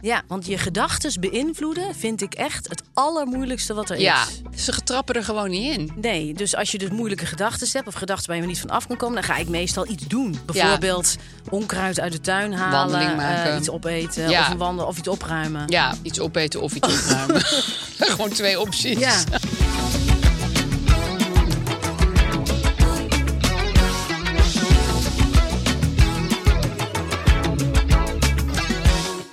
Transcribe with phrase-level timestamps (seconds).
[0.00, 4.64] Ja, want je gedachten beïnvloeden vind ik echt het allermoeilijkste wat er Ja, is.
[4.64, 5.90] ze trappen er gewoon niet in.
[5.96, 8.86] Nee, dus als je dus moeilijke gedachten hebt of gedachten waar je niet van af
[8.86, 10.38] kan komen, dan ga ik meestal iets doen.
[10.46, 11.16] Bijvoorbeeld
[11.48, 13.52] onkruid uit de tuin halen, Wandeling maken.
[13.52, 14.40] eh, iets opeten Ja.
[14.40, 15.64] of, een wandelen, of iets opruimen.
[15.68, 17.42] Ja, iets opeten of iets opruimen.
[17.98, 18.98] gewoon twee opties.
[18.98, 19.22] Ja.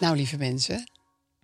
[0.06, 0.89] Nou, lieve mensen,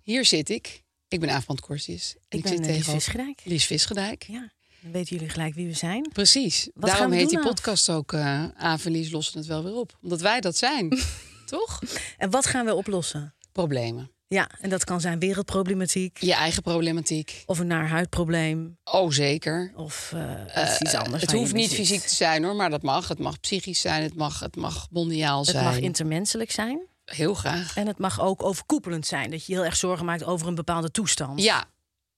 [0.02, 0.84] hier zit ik.
[1.08, 2.16] Ik ben Aafbrand Corsius.
[2.30, 3.42] Ik ben zit eh, Lies Visgedijk.
[3.44, 4.24] Lies Visgedijk.
[4.28, 6.10] Ja, dan weten jullie gelijk wie we zijn.
[6.14, 6.70] Precies.
[6.74, 7.48] Wat Daarom heet die nou?
[7.50, 9.98] podcast ook eh Aaf en Lies lossen het wel weer op.
[10.02, 11.00] Omdat wij dat zijn.
[11.46, 11.82] Toch?
[12.18, 13.34] En wat gaan we oplossen?
[13.52, 14.12] Problemen.
[14.28, 17.44] Ja, en dat kan zijn wereldproblematiek, Je eigen problematiek.
[17.46, 19.72] of een naar huidprobleem, Oh, zeker.
[19.76, 21.22] of eh, iets- iets anders.
[21.22, 21.78] Het hoeft niet zit.
[21.78, 23.08] fysiek te zijn hoor, maar dat mag.
[23.08, 25.64] Het mag psychisch zijn, het mag, het mag mondiaal Het zijn.
[25.64, 26.90] mag intermenselijk zijn.
[27.16, 27.76] Heel graag.
[27.78, 29.32] En het mag ook overkoepelend zijn.
[29.32, 31.44] Dat je heel erg zorgen maakt over een bepaalde toestand.
[31.44, 31.64] Ja,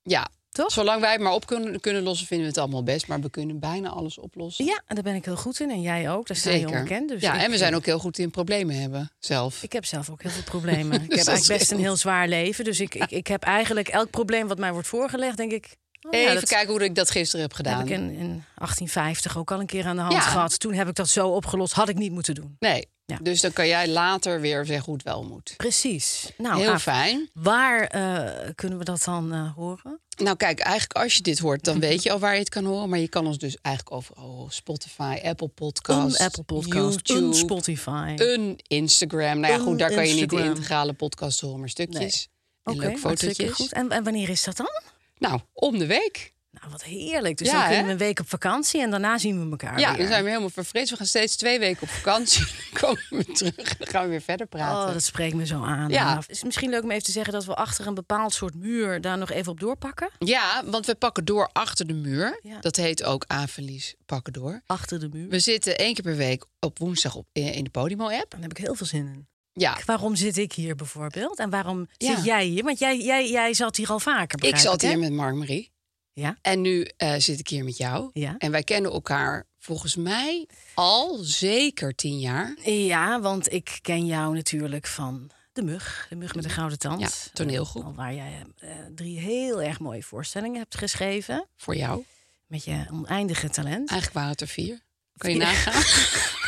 [0.03, 0.27] ja.
[0.49, 0.71] Toch?
[0.71, 3.07] Zolang wij het maar op kunnen, kunnen lossen, vinden we het allemaal best.
[3.07, 4.65] Maar we kunnen bijna alles oplossen.
[4.65, 5.69] Ja, en daar ben ik heel goed in.
[5.69, 6.27] En jij ook.
[6.27, 7.09] Daar sta je onbekend.
[7.09, 9.63] Dus ja, en we zijn eh, ook heel goed in problemen hebben zelf.
[9.63, 10.93] Ik heb zelf ook heel veel problemen.
[11.03, 12.63] ik heb eigenlijk best een heel- zwaar leven.
[12.63, 15.75] Dus ik, ik, ik heb eigenlijk elk probleem wat mij wordt voorgelegd, denk ik...
[16.01, 17.77] oh ja, Even dat kijken hoe ik dat gisteren heb gedaan.
[17.77, 20.19] heb ik in, in 1850 ook al een keer aan de hand Ja.
[20.21, 20.59] gehad.
[20.59, 21.73] Toen heb ik dat zo opgelost.
[21.73, 22.55] Had ik niet moeten doen.
[22.59, 22.87] Nee.
[23.13, 23.19] Ja.
[23.21, 25.53] Dus dan kan jij later weer zeggen hoe het wel moet.
[25.57, 26.31] Precies.
[26.37, 27.29] Nou, heel fijn.
[27.33, 29.99] waar eh, kunnen we dat dan eh, horen?
[30.17, 32.65] Nou kijk, eigenlijk als je dit hoort, dan weet je al waar je het kan
[32.65, 32.89] horen.
[32.89, 34.51] Maar je kan ons dus eigenlijk overal horen.
[34.51, 38.13] Spotify, Apple Podcast, Een Apple Podcast, YouTube, een Spotify.
[38.15, 39.39] een Instagram.
[39.39, 42.29] Nou ja, goed, daar kan je niet de integrale podcast horen, maar stukjes.
[42.63, 43.67] En Oké, leuke hartstikke fotootjes.
[43.67, 43.73] goed.
[43.73, 44.81] En, en wanneer is dat dan?
[45.17, 46.32] Nou, om de week.
[46.59, 47.37] Nou, wat heerlijk.
[47.37, 49.89] Dus Ja, dan kunnen we een week op vakantie en daarna zien we elkaar Ja,
[49.89, 49.97] weer.
[49.97, 50.89] dan zijn we helemaal verfrist.
[50.89, 52.45] We gaan steeds twee weken op vakantie.
[52.73, 54.87] Dan komen we terug en dan gaan we weer verder praten.
[54.87, 55.89] Oh, dat spreekt me zo aan.
[55.89, 56.15] Ja.
[56.17, 59.01] Het is misschien leuk om even te zeggen dat we achter een bepaald soort muur
[59.01, 60.09] daar nog even op doorpakken.
[60.19, 62.39] Ja, want we pakken door achter de muur.
[62.43, 62.59] Ja.
[62.59, 64.61] Dat heet ook Averlies pakken door.
[64.65, 65.29] Achter de muur.
[65.29, 68.31] We zitten één keer per week op woensdag op, in in de Podimo-app.
[68.31, 69.27] Daar heb ik heel veel zin in.
[69.53, 71.37] Ja, Waarom zit ik hier bijvoorbeeld?
[71.39, 72.15] En waarom Ja.
[72.15, 72.63] zit jij hier?
[72.63, 74.43] Want jij, jij, jij zat hier al vaker.
[74.43, 75.71] ik zat hier met Mark-Marie.
[76.13, 76.37] Ja.
[76.41, 78.09] En nu eh, zit ik hier met jou.
[78.13, 78.35] Ja.
[78.37, 82.55] En wij kennen elkaar volgens mij al zeker tien jaar.
[82.63, 86.05] Ja, want ik ken jou natuurlijk van De Mug.
[86.09, 87.01] De Mug met de Gouden Tand.
[87.01, 87.83] Ja, toneelgroep.
[87.83, 91.47] Eh, waar jij eh, drie heel erg mooie voorstellingen hebt geschreven.
[91.55, 92.03] Voor jou.
[92.47, 93.89] Met je oneindige talent.
[93.89, 94.81] Eigenlijk waren het er vier.
[95.17, 95.83] Kan je nagaan?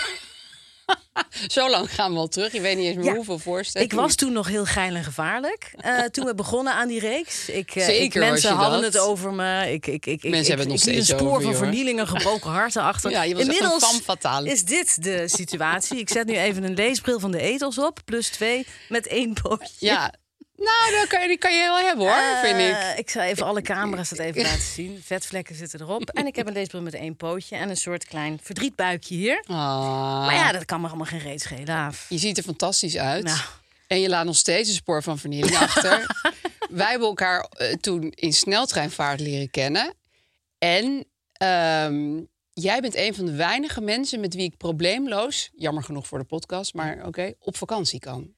[1.47, 2.51] Zo lang gaan we al terug.
[2.51, 3.15] Je weet niet eens meer Ja.
[3.15, 3.93] hoeveel voorstellingen.
[3.93, 5.71] Ik was toen nog heel geil en gevaarlijk.
[5.77, 7.49] eh, toen we begonnen aan die reeks.
[7.49, 8.93] Ik, eh, Zeker ik, mensen hadden dat.
[8.93, 9.71] het over me.
[9.71, 11.63] Ik, ik, ik, Mensen ik, hebben het nog steeds een spoor over van hoor.
[11.63, 13.11] vernielingen, gebroken harten achter.
[13.11, 15.97] Ja, je was echt een Inmiddels is dit de situatie.
[15.99, 17.99] Ik zet nu even een leesbril van de etels op.
[18.05, 19.67] Plus twee met één pootje.
[19.79, 20.13] Ja.
[20.57, 22.75] Nou, dat kan je, die kan je wel hebben hoor, vind ik.
[22.77, 25.01] Eh, ik zal even alle camera's het even laten zien.
[25.03, 26.09] Vetvlekken zitten erop.
[26.09, 29.43] En ik heb een leesbril met één pootje en een soort klein verdrietbuikje hier.
[29.47, 31.69] Ah, Maar ja, dat kan me allemaal geen reet schelen.
[31.69, 32.05] Aaf.
[32.09, 33.23] Je ziet er fantastisch uit.
[33.23, 33.39] Nou.
[33.87, 36.05] En je laat nog steeds een spoor van vernieling achter.
[36.69, 39.93] Wij hebben elkaar eh, toen in sneltreinvaart leren kennen.
[40.57, 42.21] En ehm,
[42.53, 46.25] jij bent een van de weinige mensen met wie ik probleemloos, jammer genoeg voor de
[46.25, 48.33] podcast, maar oké, op vakantie kan.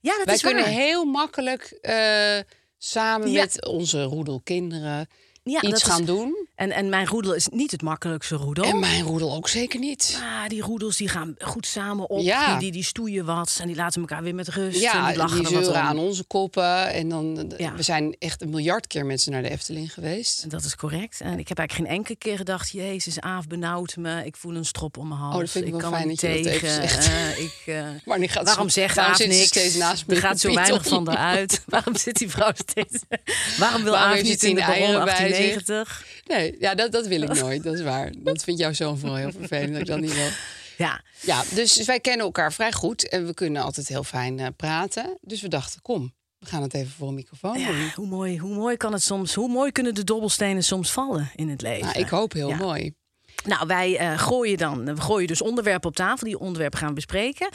[0.00, 0.72] Ja, dat Wij is kunnen waar.
[0.72, 2.38] heel makkelijk eh,
[2.78, 3.40] samen Ja.
[3.40, 5.08] met onze roedel kinderen
[5.50, 6.48] Ja, iets is- gaan doen.
[6.54, 8.64] En, en mijn roedel is niet het makkelijkste roedel.
[8.64, 10.18] En mijn roedel ook zeker niet.
[10.22, 12.20] Ah, die roedels die gaan goed samen op.
[12.22, 12.50] Ja.
[12.50, 14.74] Die, die, die stoeien wat en die laten elkaar weer met rust.
[14.76, 16.92] en Ja, die lachen die wat aan onze koppen.
[16.92, 17.74] En dan, Ja.
[17.74, 20.50] we zijn echt een miljard keer met ze naar de Efteling geweest.
[20.50, 21.20] Dat is correct.
[21.20, 22.70] En ik heb eigenlijk geen enkele keer gedacht...
[22.70, 24.24] Jezus, Aaf benauwt me.
[24.24, 25.34] Ik voel een strop om mijn hals.
[25.34, 27.12] Oh, dat vind ik wel kan fijn niet dat je dat even tegen.
[27.12, 29.46] Eh, ik, eh, Wanneer gaat waarom ze- zegt waarom Aaf niks?
[29.46, 31.62] steeds naast me er gaat zo weinig van eruit.
[31.66, 32.98] waarom zit die vrouw steeds...
[33.58, 34.94] waarom wil Waarom Aaf niet in de baron
[35.40, 35.66] bij zich?
[35.66, 36.06] 1890?
[36.26, 37.62] Nee, ja, dat, dat wil ik nooit.
[37.62, 38.12] Dat is waar.
[38.18, 40.28] Dat vindt jouw zoon vooral heel vervelend dat ik dat niet wil.
[40.78, 43.08] Ja, Ja, dus wij kennen elkaar vrij goed.
[43.08, 45.18] En we kunnen altijd heel fijn eh, praten.
[45.20, 47.62] Dus we dachten, kom, we gaan het even voor een microfoon doen.
[47.76, 49.34] ja hoe, mooi, hoe mooi kan het soms...
[49.34, 51.86] Hoe mooi kunnen de dobbelstenen soms vallen in het leven?
[51.86, 52.56] Nou, ik hoop heel Ja.
[52.56, 52.94] mooi.
[53.44, 56.26] Nou, wij eh, gooien dan, we gooien dus onderwerpen op tafel.
[56.26, 57.48] Die onderwerpen gaan we bespreken.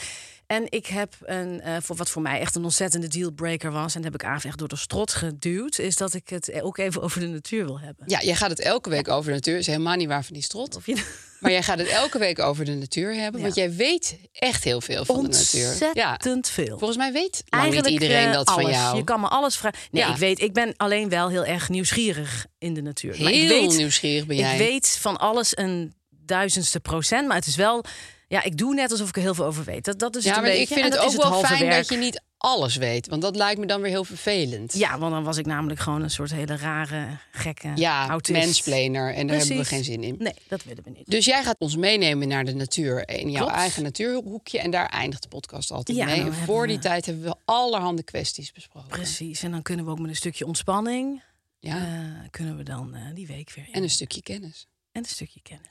[0.46, 4.02] En ik heb een, eh, voor wat voor mij echt een ontzettende dealbreaker was, en
[4.02, 7.02] dat heb ik Aaf echt door de strot geduwd, is dat ik het ook even
[7.02, 8.04] over de natuur wil hebben.
[8.08, 9.56] Ja, jij gaat het elke week over de natuur.
[9.56, 10.76] is helemaal niet waar van die strot.
[10.76, 13.40] Of je Maar jij gaat het elke week over de natuur hebben.
[13.40, 15.60] Want jij weet echt heel veel van de natuur.
[15.92, 16.78] Ja, ontzettend veel.
[16.78, 17.42] volgens mij weet
[17.72, 18.62] niet iedereen eh, dat alles.
[18.62, 18.96] van jou.
[18.96, 19.78] Je kan me alles vragen.
[19.90, 20.10] Nee, Ja.
[20.10, 23.16] ik weet, ik ben alleen wel heel erg nieuwsgierig in de natuur.
[23.22, 24.52] Maar ik Heel weet, nieuwsgierig ben jij.
[24.52, 27.84] Ik weet van alles een duizendste procent, maar het is wel.
[28.28, 29.84] Ja, ik doe net alsof ik er heel veel over weet.
[29.84, 31.76] Dat, dat is ja, maar een ik vind het ook wel fijn werk.
[31.76, 33.06] dat je niet alles weet.
[33.08, 34.72] Want dat lijkt me dan weer heel vervelend.
[34.74, 38.66] Ja, want dan was ik namelijk gewoon een soort hele rare, gekke Ja, autist.
[38.66, 40.16] En daar hebben we geen zin in.
[40.18, 41.10] Nee, dat willen we niet.
[41.10, 44.58] Dus jij gaat ons meenemen naar de natuur in jouw eigen natuurhoekje.
[44.58, 46.16] En daar eindigt de podcast altijd Ja, mee.
[46.16, 48.88] dan En voor we- die tijd hebben we allerhande kwesties besproken.
[48.88, 49.42] Precies.
[49.42, 51.22] En dan kunnen we ook met een stukje ontspanning...
[51.58, 51.76] Ja.
[51.76, 53.72] eh, kunnen we dan eh, die week weer in.
[53.72, 54.66] en een stukje kennis.
[54.92, 55.68] En een stukje kennis.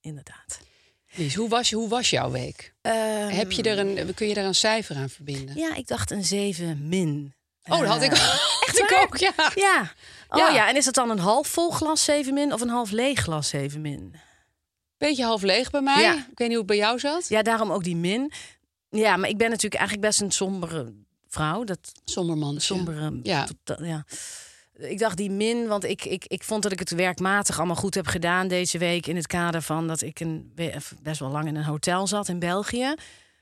[0.00, 0.60] Inderdaad.
[1.36, 2.74] Hoe was, je- hoe was jouw week?
[2.80, 5.56] Ehm, Heb je er een, kun je daar een cijfer aan verbinden?
[5.56, 7.34] Ja, ik dacht een 7 min.
[7.68, 8.34] Oh, dat had ik, Eh,
[8.82, 9.02] ik waar?
[9.02, 9.32] ook, ja.
[9.54, 9.92] Ja.
[10.28, 10.48] Oh Ja.
[10.54, 10.68] ja.
[10.68, 13.48] en is dat dan een half vol glas 7 min of een half leeg glas
[13.48, 14.14] 7 min?
[14.98, 16.02] Beetje half leeg bij mij.
[16.02, 16.12] Ja.
[16.14, 17.28] Ik weet niet hoe het bij jou zat.
[17.28, 18.32] Ja, daarom ook die min.
[18.90, 20.92] Ja, maar ik ben natuurlijk eigenlijk best een sombere
[21.28, 21.64] vrouw.
[21.64, 22.60] Dat Somberman.
[22.60, 23.20] sombere.
[23.22, 23.46] Ja.
[23.64, 24.04] tot- ja.
[24.78, 27.94] Ik dacht die min, want ik, ik, ik vond dat ik het werkmatig allemaal goed
[27.94, 29.06] heb gedaan deze week.
[29.06, 30.52] In het kader van dat ik een,
[31.02, 32.94] best wel lang in een hotel zat in België.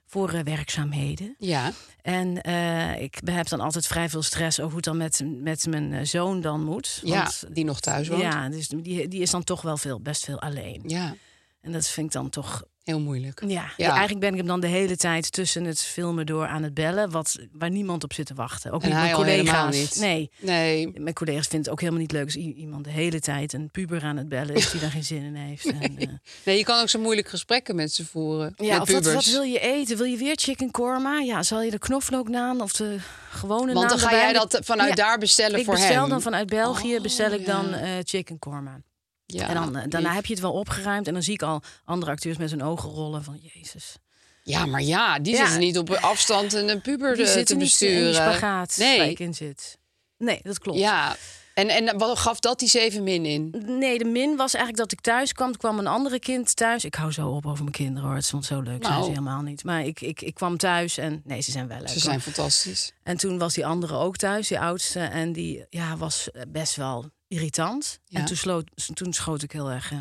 [0.08, 1.34] Voor eh, werkzaamheden.
[1.38, 1.72] Ja.
[2.02, 5.66] En eh, ik heb dan altijd vrij veel stress over hoe het dan met, met
[5.66, 7.00] mijn eh, zoon dan moet.
[7.04, 8.20] ja, Want, die nog thuis woont.
[8.20, 10.82] ja, dus die, die is dan toch wel veel, best veel alleen.
[10.86, 11.14] Ja,
[11.60, 13.42] En dat vind ik dan toch heel moeilijk.
[13.46, 13.88] ja, Ja.
[13.90, 17.10] eigenlijk ben ik hem dan de hele tijd tussen het filmen door aan het bellen,
[17.10, 18.70] wat, waar niemand op zit te wachten.
[18.72, 19.76] Ook En niet mijn collega's.
[19.76, 19.96] niet.
[20.00, 23.52] Nee, Nee, mijn collega's vinden het ook helemaal niet leuk als iemand de hele tijd
[23.52, 25.66] een puber aan het bellen is die daar geen zin in heeft.
[25.66, 26.08] En, eh,
[26.44, 28.52] nee, je kan ook zo moeilijk gesprekken met ze voeren.
[28.56, 29.14] ja, met of wat, pubers.
[29.14, 29.96] wat wil je eten?
[29.96, 31.20] Wil je weer chicken korma?
[31.20, 32.96] Ja, zal je de knoflooknaan of de
[33.30, 34.94] gewone Want dan naan ga jij dat vanuit Ja.
[34.94, 36.08] daar bestellen Ik voor bestel hem.
[36.08, 38.80] dan vanuit België, Oh, bestel ik dan eh, chicken korma.
[39.26, 41.06] Ja, en dan, eh, daarna heb je het wel opgeruimd.
[41.06, 43.96] En dan zie ik al andere acteurs met hun ogen rollen van Jezus.
[44.42, 45.38] Ja, maar ja, die Ja.
[45.42, 48.04] zitten niet op afstand een een puber Die eh, te niet in besturen.
[48.04, 49.78] die spagaat waar nee, in zit.
[50.18, 50.78] Nee, dat klopt.
[50.78, 51.16] ja.
[51.54, 53.54] En, en wat gaf dat die zeven min in?
[53.66, 55.50] Nee, de min was eigenlijk dat ik thuis kwam.
[55.50, 56.84] Er kwam een andere kind thuis.
[56.84, 58.16] Ik hou zo op over mijn kinderen hoor.
[58.18, 58.82] Het vond zo leuk.
[58.82, 59.02] Zijn Nou.
[59.04, 59.64] ze helemaal niet.
[59.64, 61.86] Maar ik, ik, ik kwam thuis en nee, ze zijn wel leuk.
[61.88, 62.02] Ze hoor.
[62.02, 62.92] zijn fantastisch.
[63.02, 65.00] En toen was die andere ook thuis, die oudste.
[65.00, 67.98] En die ja, was eh, best wel irritant.
[68.04, 68.18] Ja.
[68.20, 69.98] En toen, sloot, toen schoot ik heel erg eh,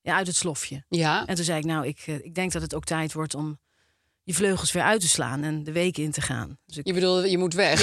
[0.00, 0.84] ja, uit het slofje.
[0.88, 3.34] Ja, En toen zei ik, nou, ik, eh, ik denk dat het ook tijd wordt
[3.34, 3.58] om
[4.22, 6.58] je vleugels weer uit te slaan en de week in te gaan.
[6.66, 7.80] Dus ik, je bedoelt, je moet weg.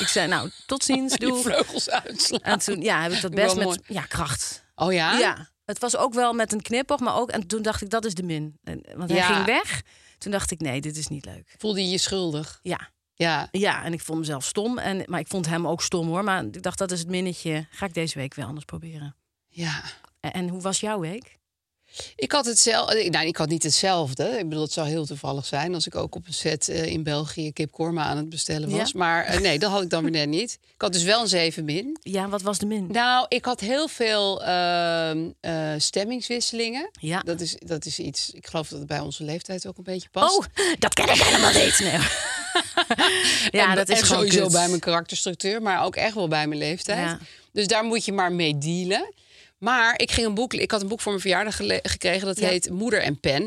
[0.00, 1.42] ik zei, nou, tot ziens, Je doe.
[1.42, 2.40] vleugels uitslaan.
[2.40, 4.64] En toen ja, heb ik dat best met ja, kracht.
[4.74, 5.18] Oh ja?
[5.18, 7.30] Ja, het was ook wel met een knipoog, maar ook...
[7.30, 8.58] En toen dacht ik, dat is de min.
[8.62, 9.34] En, want hij Ja.
[9.34, 9.82] ging weg.
[10.18, 11.54] Toen dacht ik, nee, dit is niet leuk.
[11.58, 12.58] Voelde je je schuldig?
[12.62, 13.48] Ja, Ja.
[13.50, 14.78] ja en ik vond mezelf stom.
[14.78, 16.24] En, maar ik vond hem ook stom, hoor.
[16.24, 17.66] Maar ik dacht, dat is het minnetje.
[17.70, 19.16] Ga ik deze week weer anders proberen.
[19.48, 19.82] Ja.
[20.20, 21.38] En, en hoe was jouw week?
[22.16, 23.10] Ik had hetzelfde.
[23.10, 24.24] Nou, ik had niet hetzelfde.
[24.38, 27.02] Ik bedoel, het zou heel toevallig zijn als ik ook op een set eh, in
[27.02, 28.90] België kip korma aan het bestellen was.
[28.90, 28.98] Ja?
[28.98, 30.58] Maar eh, nee, dat had ik dan weer net niet.
[30.74, 31.98] Ik had dus wel een 7 min.
[32.02, 32.86] Ja, wat was de min?
[32.90, 36.90] Nou, ik had heel veel ehm, eh, stemmingswisselingen.
[37.00, 37.20] Ja.
[37.20, 40.08] Dat is, dat is iets, ik geloof dat het bij onze leeftijd ook een beetje
[40.10, 40.38] past.
[40.38, 40.44] Oh,
[40.78, 41.78] dat ken ik helemaal niet.
[41.78, 41.98] Nee.
[43.60, 44.52] ja, en, dat is en sowieso kut.
[44.52, 46.98] bij mijn karakterstructuur, maar ook echt wel bij mijn leeftijd.
[46.98, 47.18] Ja.
[47.52, 49.12] Dus daar moet je maar mee dealen.
[49.64, 52.26] Maar ik, ging een boek, ik had een boek voor mijn verjaardag gekregen.
[52.26, 52.48] Dat Ja.
[52.48, 53.42] heet Moeder en Pen.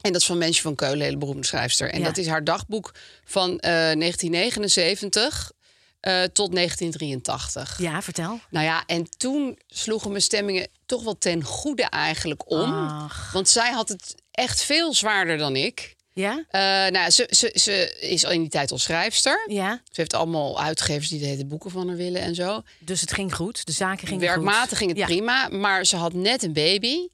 [0.00, 1.90] En dat is van Mensje van Keulen, hele beroemde schrijfster.
[1.90, 2.04] En Ja.
[2.04, 2.94] dat is haar dagboek
[3.24, 5.52] van eh, 1979
[6.00, 7.78] eh, tot 1983.
[7.78, 8.40] Ja, vertel.
[8.50, 12.72] Nou ja, en toen sloegen mijn stemmingen toch wel ten goede eigenlijk om.
[12.88, 13.32] Ach.
[13.32, 15.93] Want zij had het echt veel zwaarder dan ik.
[16.14, 16.44] Ja?
[16.48, 16.60] Eh,
[16.92, 19.44] nou, ze, ze, ze is al in die tijd al schrijfster.
[19.46, 19.80] Ja.
[19.84, 22.62] Ze heeft allemaal uitgevers die de hele boeken van haar willen en zo.
[22.78, 23.66] Dus het ging goed.
[23.66, 24.78] De zaken gingen Werkmatig goed.
[24.78, 25.06] ging het Ja.
[25.06, 27.08] prima, maar ze had net een baby.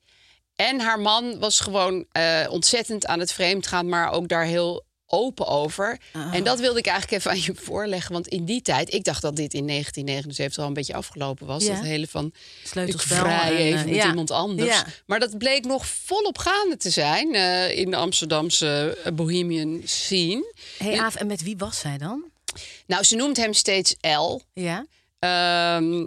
[0.56, 4.84] En haar man was gewoon eh, ontzettend aan het vreemd gaan, maar ook daar heel
[5.10, 5.98] open over.
[6.12, 6.34] Ah.
[6.34, 8.12] En dat wilde ik eigenlijk even aan je voorleggen.
[8.12, 11.64] Want in die tijd, ik dacht dat dit in 1979 al een beetje afgelopen was.
[11.64, 11.74] Ja.
[11.74, 14.08] Dat hele van, ik Sleutelspel vrij en, eh, even met ja.
[14.08, 14.68] iemand anders.
[14.68, 14.86] Ja.
[15.06, 20.54] Maar dat bleek nog volop gaande te zijn eh, in de Amsterdamse eh, bohemian scene.
[20.78, 22.24] Hey, Aaf, en met wie was zij dan?
[22.86, 24.40] Nou, ze noemt hem steeds L.
[24.52, 24.86] Ja.
[25.18, 26.06] Ehm,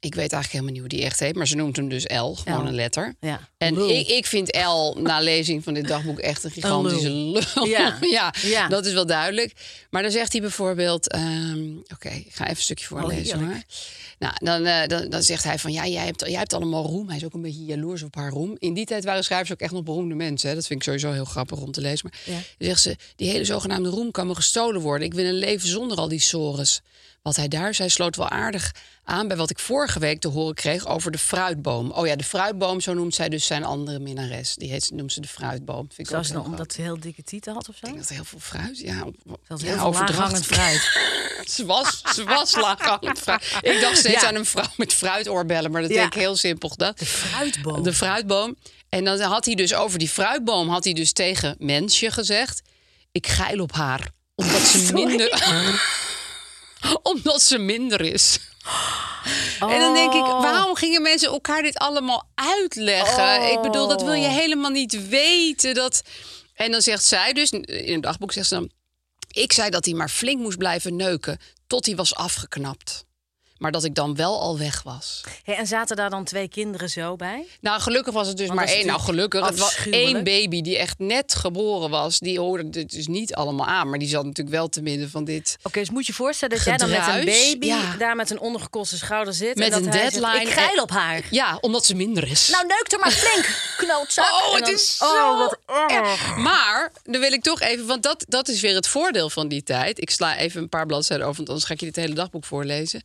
[0.00, 2.32] ik weet eigenlijk helemaal niet hoe die echt heet, maar ze noemt hem dus L,
[2.34, 3.14] gewoon een letter.
[3.20, 3.48] Ja.
[3.58, 3.88] En Lul.
[3.90, 7.42] ik, ik vind L na lezing van dit dagboek echt een gigantische lul.
[7.68, 7.98] Ja.
[8.00, 8.68] ja, Ja.
[8.68, 9.52] dat is wel duidelijk.
[9.90, 11.08] Maar dan zegt hij bijvoorbeeld...
[11.10, 13.38] ehm, Oké, ik ga even een stukje voorlezen.
[13.38, 13.52] heerlijk.
[13.52, 13.62] hoor.
[14.18, 15.72] Nou, dan, eh, dan, dan zegt hij van...
[15.72, 17.08] Ja, jij hebt, jij hebt allemaal roem.
[17.08, 18.56] Hij is ook een beetje jaloers op haar roem.
[18.58, 20.48] In die tijd waren schrijvers ook echt nog beroemde mensen.
[20.48, 20.54] Hè?
[20.54, 22.10] Dat vind ik sowieso heel grappig om te lezen.
[22.10, 22.42] Maar Ja.
[22.58, 22.96] dan zegt ze...
[23.16, 25.06] Die hele zogenaamde roem kan me gestolen worden.
[25.06, 26.80] Ik wil een leven zonder al die sores.
[27.22, 28.74] Wat hij daar zei sloot wel aardig
[29.04, 31.90] aan bij wat ik vorige week te horen kreeg over de fruitboom.
[31.90, 34.54] Oh ja, de fruitboom, zo noemt zij dus zijn andere minnares.
[34.54, 35.86] Die heet, noemt ze de fruitboom.
[35.92, 37.86] Vind ik Zoals omdat ze heel dikke tieten had of zo?
[37.86, 38.78] Ik denk dat heel veel fruit.
[38.78, 39.04] Ja,
[39.48, 40.80] Dat ja, heel veel laaghangend fruit.
[41.56, 43.58] ze was, ze was laaghangend fruit.
[43.60, 44.28] Ik dacht steeds Ja.
[44.28, 45.96] aan een vrouw met fruitoorbellen, maar dat Ja.
[45.96, 46.72] denk ik heel simpel.
[46.76, 47.82] De fruitboom.
[47.82, 48.56] De fruitboom.
[48.88, 52.62] En dan had hij dus over die fruitboom had hij dus tegen mensje gezegd:
[53.12, 55.28] ik geil op haar omdat ze minder
[57.02, 58.38] omdat ze minder is.
[59.60, 60.42] En dan denk ik, Oh.
[60.42, 63.52] waarom gingen mensen elkaar dit allemaal uitleggen?
[63.52, 64.34] Ik bedoel, dat wil je Oh.
[64.34, 65.74] helemaal niet weten.
[65.74, 66.02] Dat...
[66.54, 68.70] En dan zegt zij dus, in een dagboek zegt ze dan...
[69.30, 73.04] Ik zei dat hij maar flink moest blijven neuken tot hij was afgeknapt.
[73.60, 75.20] Maar dat ik dan wel al weg was.
[75.44, 77.46] Hey, en zaten daar dan twee kinderen zo bij?
[77.60, 78.86] Nou, gelukkig was het dus Want maar één.
[78.86, 79.46] Nou, gelukkig.
[79.46, 82.18] Het was één baby die echt net geboren was.
[82.18, 83.90] Die hoorde het dus niet allemaal aan.
[83.90, 85.56] Maar die zat natuurlijk wel te midden van dit.
[85.62, 87.96] Oké, dus moet je voorstellen dat jij dan met een baby ja.
[87.98, 89.56] daar met een ondergekoste schouder zit.
[89.56, 90.44] Met en dat een hij zegt, deadline.
[90.44, 91.22] ik geil op haar.
[91.30, 92.48] Ja, omdat ze minder is.
[92.48, 94.24] Nou, neuk er maar flink, knootzak.
[94.24, 95.58] Oh, het dan- is zo Oh, wat
[95.90, 96.36] erg.
[96.36, 97.86] Maar, dan wil ik toch even...
[97.86, 100.00] Want dat, dat is weer het voordeel van die tijd.
[100.00, 101.36] Ik sla even een paar bladzijden over...
[101.36, 103.02] want anders ga ik je dit hele dagboek voorlezen.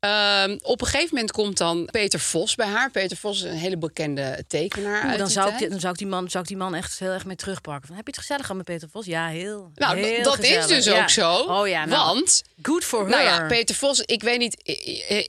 [0.00, 2.90] Ehm, op een gegeven moment komt dan Peter Vos bij haar.
[2.90, 5.70] Peter Vos is een hele bekende tekenaar uit dan, zou ik, tijd.
[5.70, 7.86] dan zou ik, die man, zou ik die man echt heel erg mee terugpakken.
[7.86, 9.06] Van, heb je het gezellig gehad met Peter Vos?
[9.06, 9.70] Ja, heel.
[9.74, 11.02] Nou, heel dat is dus Ja.
[11.02, 11.32] ook zo.
[11.34, 12.42] Oh ja, nou, want...
[12.62, 13.08] Good for her.
[13.08, 14.54] Nou ja, Peter Vos, ik weet niet,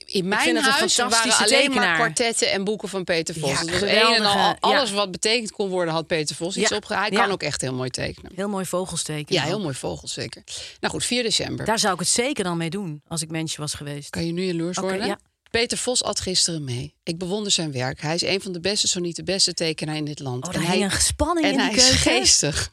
[0.05, 1.95] in mijn een huis waren alleen maar tekenaar.
[1.95, 3.49] kwartetten en boeken van Peter Vos.
[3.49, 6.95] Ja, een en al, alles wat betekend kon worden had Peter Vos iets Ja, opge...
[6.95, 8.31] Hij kan ook echt heel mooi tekenen.
[8.35, 9.35] Heel mooi vogelsteken.
[9.35, 10.43] Ja, heel mooi vogels zeker.
[10.79, 11.65] Nou goed, 4 december.
[11.65, 14.09] Daar zou ik het zeker dan mee doen als ik mensje was geweest.
[14.09, 15.07] Kan je nu jaloers Oké, worden?
[15.07, 15.19] ja.
[15.49, 16.95] Peter Vos at gisteren mee.
[17.03, 18.01] Ik bewonder zijn werk.
[18.01, 20.47] Hij is een van de beste, zo niet de beste tekenaar in dit land.
[20.47, 22.71] Oh, daar hing een gespanning en in hij is geestig.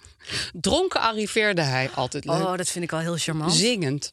[0.52, 2.35] Dronken arriveerde hij, altijd leuk.
[2.35, 3.55] Oh, dat vind ik al heel charmant.
[3.55, 4.12] Zingend.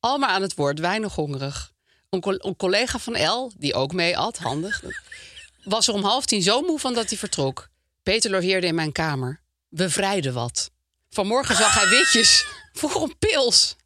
[0.00, 1.72] Al maar aan het woord, weinig hongerig.
[2.08, 4.82] Een collega van El, die ook mee at, handig...
[5.64, 7.68] was er om half tien zo moe van dat hij vertrok.
[8.02, 9.40] Peter logeerde in mijn kamer.
[9.68, 10.70] We vrijden wat.
[11.10, 13.76] Vanmorgen zag hij witjes voor een pils.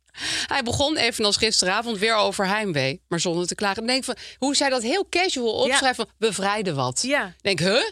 [0.47, 3.87] Hij begon evenals gisteravond weer over heimwee, maar zonder te klagen.
[3.87, 7.03] Denk van, hoe zij dat heel casual opschrijven, van, we vrijden wat.
[7.03, 7.35] Ja.
[7.41, 7.83] Denk, huh?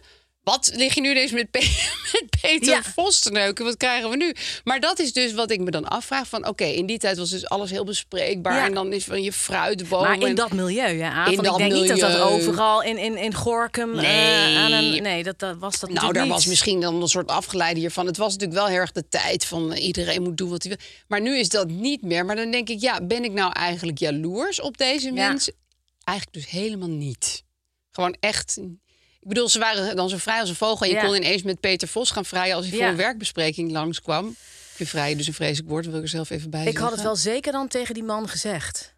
[0.42, 1.58] Wat lig je nu eens met, Pe-
[2.12, 2.82] met Peter Ja.
[2.82, 3.64] Vos te neuken?
[3.64, 4.34] Wat krijgen we nu?
[4.64, 6.28] Maar dat is dus wat ik me dan afvraag.
[6.28, 8.54] Van oké, in die tijd was dus alles heel bespreekbaar.
[8.56, 8.64] Ja.
[8.66, 10.02] En dan is van je fruitboom.
[10.02, 11.08] Maar in en- dat milieu, ja.
[11.11, 14.56] In want ik dat denk niet dat dat overal in, in, in Gorkum eh, Nee.
[14.56, 15.02] aan een...
[15.02, 16.32] Nee, dat, dat was dat Nou, natuurlijk daar niet.
[16.34, 18.06] was misschien dan een soort afgeleide hiervan.
[18.06, 20.76] Het was natuurlijk wel heel erg de tijd van eh, iedereen moet doen wat hij
[20.76, 20.87] wil.
[21.08, 22.25] Maar nu is dat niet meer.
[22.25, 25.28] Maar dan denk ik, ja, ben ik nou eigenlijk jaloers op deze Ja.
[25.28, 25.54] mensen?
[26.04, 27.42] Eigenlijk dus helemaal niet.
[27.90, 28.58] Gewoon echt.
[29.22, 30.86] Ik bedoel, ze waren dan zo vrij als een vogel.
[30.86, 31.04] En je Ja.
[31.04, 34.28] kon ineens met Peter Vos gaan vrijen als hij voor een werkbespreking langskwam.
[34.28, 34.36] Ik
[34.78, 37.02] vind vrijen dus een vreselijk woord, wil ik er zelf even bij Ik had het
[37.02, 38.94] wel zeker dan tegen die man gezegd.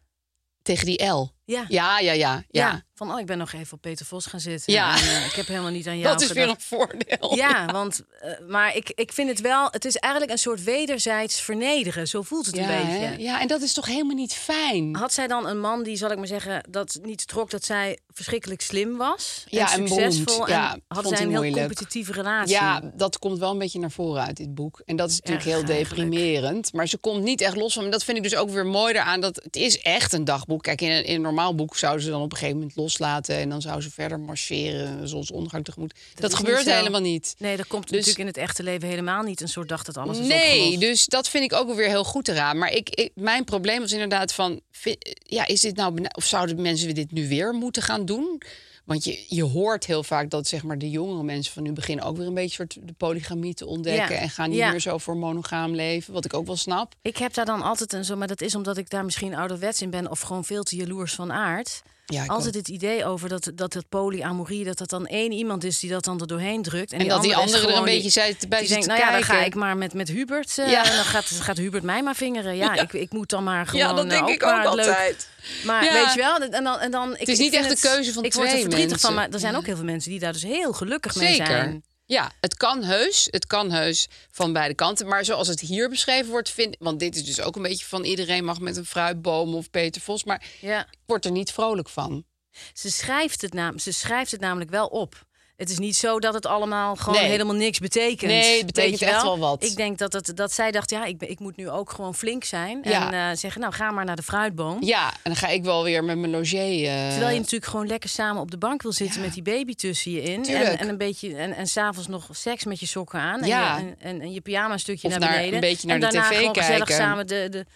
[0.62, 1.33] Tegen die L.
[1.46, 1.64] Ja.
[1.68, 2.42] Ja, ja, ja.
[2.50, 2.82] ja.
[2.94, 4.72] Van, oh, ik ben nog even op Peter Vos gaan zitten.
[4.72, 4.96] Ja.
[4.96, 7.36] En, eh, ik heb helemaal niet aan jou Dat is weer een voordeel.
[7.36, 9.68] Ja, want, eh, maar ik, ik vind het wel...
[9.70, 12.08] Het is eigenlijk een soort wederzijds vernederen.
[12.08, 13.04] Zo voelt het Ja, een beetje.
[13.04, 13.14] hè?
[13.14, 14.96] ja, en dat is toch helemaal niet fijn?
[14.96, 17.98] Had zij dan een man die, zal ik maar zeggen, dat niet trok dat zij
[18.08, 19.44] verschrikkelijk slim was?
[19.48, 20.46] Ja, en en succesvol.
[20.46, 21.66] en Ja, had zij een heel moeilijk.
[21.66, 22.54] competitieve relatie?
[22.54, 24.82] Ja, dat komt wel een beetje naar voren uit dit boek.
[24.84, 26.10] En dat is natuurlijk Erg heel eigenlijk.
[26.10, 26.72] deprimerend.
[26.72, 27.84] Maar ze komt niet echt los van.
[27.84, 29.20] En dat vind ik dus ook weer mooi eraan.
[29.20, 30.62] Dat het is echt een dagboek.
[30.62, 33.36] Kijk, in een, in een normaal boek zouden ze dan op een gegeven moment loslaten.
[33.36, 35.94] En dan zou ze verder marcheren, zonsondergang tegemoet.
[36.14, 37.34] Dat, is gebeurt niet helemaal niet.
[37.38, 39.40] Nee, dat komt Dus- natuurlijk in het echte leven helemaal niet.
[39.40, 40.80] Een soort dag dat alles is Nee, opgelost.
[40.80, 42.58] dus dat vind ik ook wel weer heel goed eraan.
[42.58, 44.60] Maar ik, ik, mijn probleem was inderdaad van...
[44.70, 46.04] vi- Ja, is dit nou...
[46.16, 48.42] Of zouden mensen dit nu weer moeten gaan doen?
[48.84, 52.04] Want je, je hoort heel vaak dat zeg maar, de jongere mensen van nu beginnen
[52.04, 54.14] ook weer een beetje soort de polygamie te ontdekken.
[54.14, 54.20] Ja.
[54.20, 54.70] En gaan niet Ja.
[54.70, 56.12] meer zo voor monogaam leven.
[56.12, 56.94] Wat ik ook wel snap.
[57.02, 59.82] Ik heb daar dan altijd een zo, maar dat is omdat ik daar misschien ouderwets
[59.82, 61.82] in ben of gewoon veel te jaloers van aard.
[62.06, 65.64] Ja, ik altijd het idee over dat, dat het polyamorie, dat dat dan één iemand
[65.64, 66.92] is die dat dan er doorheen drukt.
[66.92, 69.11] En, En dat die andere is andere er een beetje bij die denkt, nou ja,
[69.12, 70.58] dan ga ik maar met, met Hubert.
[70.58, 70.84] eh, Ja.
[70.90, 72.56] En dan gaat, gaat Hubert mij maar vingeren.
[72.56, 73.80] Ja, Ik, ik moet dan maar gewoon.
[73.87, 75.28] Ja, dat eh, denk ik ook maar leuk- altijd.
[75.64, 77.88] Maar weet je wel, en dan, en dan, ik, is ik niet echt het- de
[77.88, 79.08] keuze van Ik word er twee verdrietig mensen.
[79.08, 81.46] van, maar er zijn ook heel veel mensen die daar dus heel gelukkig mee Zeker.
[81.46, 81.84] zijn.
[82.06, 83.28] Ja, het kan heus.
[83.30, 85.06] Het kan heus van beide kanten.
[85.08, 88.04] Maar zoals het hier beschreven wordt, vind Want dit is dus ook een beetje van
[88.04, 90.25] iedereen mag met een fruitboom of Peter Vos.
[90.25, 90.80] Maar Ja.
[90.80, 92.25] ik word er niet vrolijk van.
[92.73, 95.26] Ze schrijft, het nam, ze schrijft het namelijk wel op.
[95.56, 97.28] Het is niet zo dat het allemaal gewoon Nee.
[97.30, 98.30] helemaal niks betekent.
[98.30, 99.64] Nee, het betekent echt wel wat.
[99.64, 102.44] Ik denk dat, het, dat zij dacht, ja, ik, ik moet nu ook gewoon flink
[102.44, 102.78] zijn.
[102.82, 103.12] Ja.
[103.12, 104.76] En eh, zeggen, nou, ga maar naar de fruitboom.
[104.80, 106.88] Ja, en dan ga ik wel weer met mijn logier.
[106.88, 109.75] eh, Terwijl je natuurlijk gewoon lekker samen op de bank wil zitten met die baby
[109.75, 110.44] tussen je in.
[110.44, 113.40] En, en een beetje en, en s'avonds nog seks met je sokken aan.
[113.40, 113.78] En, Ja.
[113.78, 115.54] je, en, en, je pyjama stukje naar naar- beneden.
[115.54, 117.04] een beetje naar en de daarna tv gewoon gezellig kijken.
[117.04, 117.66] samen de, de,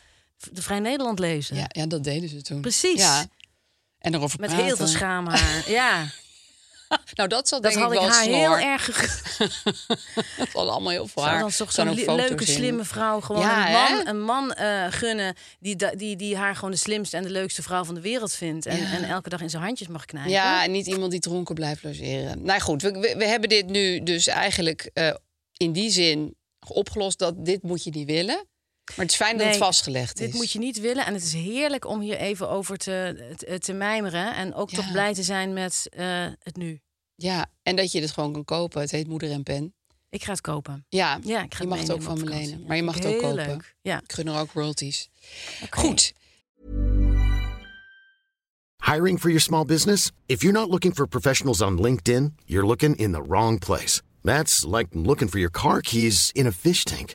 [0.52, 1.56] de Vrij Nederland lezen.
[1.56, 2.61] ja, ja, dat deden ze toen.
[2.61, 3.00] Precies.
[3.00, 3.25] Ja.
[3.99, 4.66] En erover Met praten.
[4.66, 5.64] heel veel schaamhaar.
[5.66, 6.04] ja,
[7.14, 8.37] Nou, dat zal dat denk had ik wel haar snor.
[8.37, 8.87] heel erg
[10.38, 11.40] Dat zal allemaal heel veel Zou haar.
[11.40, 14.11] dan toch zo'n leuke, slimme vrouw gewoon Ja, een man, hè?
[14.11, 17.85] een man eh, gunnen die, die, die haar gewoon de slimste en de leukste vrouw
[17.85, 18.66] van de wereld vindt.
[18.66, 20.33] En, en elke dag in zijn handjes mag knijpen.
[20.33, 22.42] Ja, en niet iemand die dronken blijft logeren.
[22.45, 25.14] Nou goed, we, we, we hebben dit nu dus eigenlijk eh,
[25.57, 26.37] in die zin
[26.68, 28.47] opgelost dat dit moet je niet willen.
[28.88, 30.26] Maar het is fijn dat het vastgelegd is.
[30.26, 31.07] Dit moet je niet willen.
[31.07, 34.35] En het is heerlijk om hier even over te, te, te mijmeren.
[34.35, 36.80] En ook toch blij te zijn met eh, het nu.
[37.14, 38.80] Ja, en dat je het gewoon kan kopen.
[38.80, 39.75] Het heet Moeder en Pen.
[40.11, 40.85] Ik ga het kopen.
[40.88, 42.61] Ja, Ja, ik ga je mag het ook van me lenen.
[42.61, 43.47] Ja, Maar je mag het ook heel kopen.
[43.47, 43.75] leuk.
[43.83, 44.00] Ja.
[44.02, 45.09] Ik gun er ook royalties.
[45.62, 45.78] Oké.
[45.78, 46.12] Goed.
[48.85, 50.11] Hiring for your small business?
[50.26, 54.00] If you're not looking for professionals on LinkedIn, you're looking in the wrong place.
[54.23, 57.14] That's like looking for your car keys in a fish tank.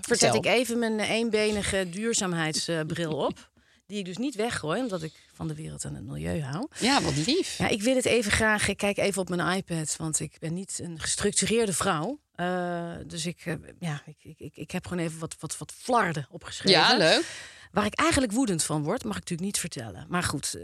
[0.00, 0.32] Vertel.
[0.32, 3.52] Zet ik even mijn eenbenige duurzaamheidsbril op.
[3.86, 6.68] Die ik dus niet weggooi, omdat ik van de wereld en het milieu hou.
[6.80, 7.58] Ja, wat lief.
[7.58, 8.68] Ja, ik wil het even graag.
[8.68, 12.18] Ik kijk even op mijn iPad, want ik ben niet een gestructureerde vrouw.
[12.34, 15.72] Eh, dus ik, eh, ja, ik, ik, ik, ik heb gewoon even wat, wat, wat
[15.76, 16.80] flarden opgeschreven.
[16.80, 17.24] Ja, leuk.
[17.72, 20.06] Waar ik eigenlijk woedend van word, mag ik natuurlijk niet vertellen.
[20.08, 20.62] Maar goed, eh,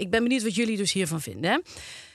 [0.00, 1.50] ik ben benieuwd wat jullie dus hiervan vinden.
[1.50, 1.58] hè.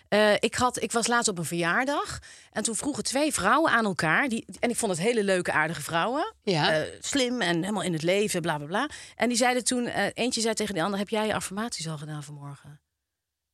[0.07, 2.19] Eh, ik, had, ik was laatst op een verjaardag
[2.51, 4.27] en toen vroegen twee vrouwen aan elkaar.
[4.27, 6.33] Die, en ik vond het hele leuke, aardige vrouwen.
[6.43, 6.71] Ja.
[6.71, 8.89] Eh, slim en helemaal in het leven, bla bla bla.
[9.15, 11.97] En die zeiden toen, eh, eentje zei tegen de ander: Heb jij je affirmaties al
[11.97, 12.79] gedaan vanmorgen?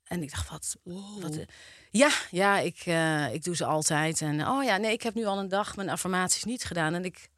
[0.03, 0.77] En ik dacht, wat?
[1.19, 1.45] wat eh,
[1.89, 2.85] ja, ja ik,
[3.33, 4.21] ik doe ze altijd.
[4.21, 6.93] En oh ja, nee, ik heb nu al een dag mijn affirmaties niet gedaan.
[6.93, 7.29] En ik,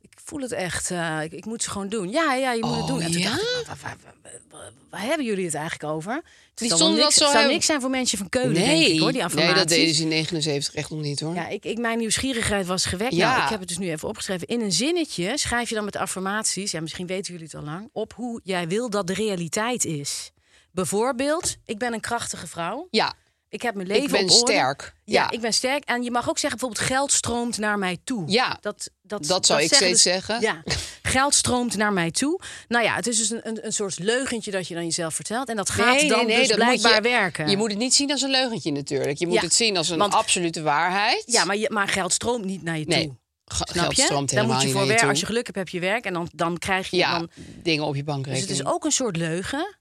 [0.00, 0.90] ik voel het echt.
[0.90, 2.10] eh, ik, ik moet ze gewoon doen.
[2.10, 3.00] Ja, ja, je moet het Oh, doen.
[3.00, 3.28] En toen ja?
[3.30, 6.22] dacht ik, waar, waar, waar- waar- waar hebben jullie het eigenlijk over?
[6.54, 9.22] Het stonden niks, zo zou niks zijn voor mensen van Keulen, denk ik, hoor, die
[9.34, 11.34] nee, dat deden ze in 79 echt nog niet hoor.
[11.34, 13.14] Ja, ik, ik, mijn nieuwsgierigheid was gewekt.
[13.14, 13.30] Ja.
[13.30, 14.46] Nou, ik heb het dus nu even opgeschreven.
[14.46, 17.88] In een zinnetje schrijf je dan met affirmaties, ja, misschien weten jullie het al lang,
[17.92, 20.30] op hoe jij wil dat de realiteit is.
[20.70, 22.88] Bijvoorbeeld, ik ben een krachtige vrouw.
[22.90, 23.14] Ja,
[23.50, 24.52] Ik heb mijn leven ik ben op orde.
[24.52, 24.94] sterk.
[25.04, 25.84] Ja, Ja, ik ben sterk.
[25.84, 28.22] En je mag ook zeggen, bijvoorbeeld, geld stroomt naar mij toe.
[28.26, 30.40] Ja, dat, dat, dat zou ik steeds dus- zeggen.
[30.40, 30.62] Ja,
[31.02, 32.40] geld stroomt naar mij toe.
[32.68, 35.48] Nou ja, het is dus een, een, een soort leugentje dat je dan jezelf vertelt.
[35.48, 37.48] En dat gaat dan dus blijkbaar je, werken.
[37.48, 39.18] Je moet het niet zien als een leugentje natuurlijk.
[39.18, 41.22] Je moet Ja, het zien als een want- absolute waarheid.
[41.26, 43.16] Ja, maar, je, maar geld stroomt niet naar je toe.
[43.54, 44.02] Snap geld je?
[44.02, 45.00] stroomt Dan helemaal moet je niet voor naar werk.
[45.00, 45.08] toe.
[45.10, 46.04] Als je geluk hebt, heb je werk.
[46.04, 47.30] En dan, dan krijg je ja, dan.
[47.62, 48.48] dingen op je Dus bankrekening.
[48.50, 49.76] het is ook een soort leugen.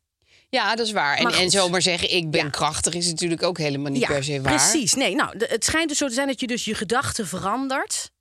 [0.49, 1.17] Ja, dat is waar.
[1.17, 2.49] En, en zomaar zeggen, ik ben Ja.
[2.49, 4.53] krachtig, is natuurlijk ook helemaal niet ja, per se waar.
[4.55, 4.93] precies.
[4.93, 8.11] Nee, nou, het schijnt dus zo te zijn dat je dus je gedachten verandert.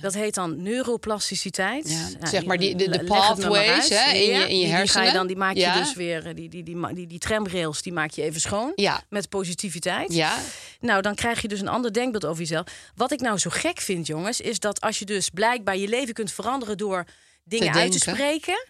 [0.00, 1.88] Dat heet dan neuroplasticiteit.
[1.90, 4.68] Ja, Nou, zeg maar die- de- pathways, hè, in je- in je die- Die, ga
[4.70, 5.12] je hersenen.
[5.12, 5.78] dan, die maak je Ja.
[5.78, 8.72] dus weer, eh, die, die, die, die, die tramrails, die maak je even schoon.
[8.74, 9.02] Ja.
[9.08, 10.12] Met positiviteit.
[10.12, 10.38] Ja,
[10.80, 12.64] Nou, dan krijg je dus een ander denkbeeld over jezelf.
[12.94, 16.14] Wat ik nou zo gek vind, jongens, is dat als je dus blijkbaar je leven
[16.14, 17.04] kunt veranderen door
[17.44, 18.66] dingen uit te spreken.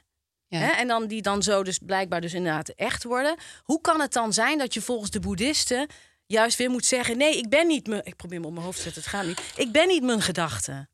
[0.50, 0.58] Ja.
[0.58, 3.36] Hè, en dan die dan zo dus blijkbaar dus inderdaad echt worden.
[3.62, 5.86] Hoe kan het dan zijn dat je volgens de boeddhisten
[6.26, 8.00] juist weer moet zeggen: nee, ik ben niet mijn.
[8.04, 9.40] Ik probeer me op mijn hoofd te zetten, het gaat niet.
[9.56, 10.88] Ik ben niet mijn gedachten.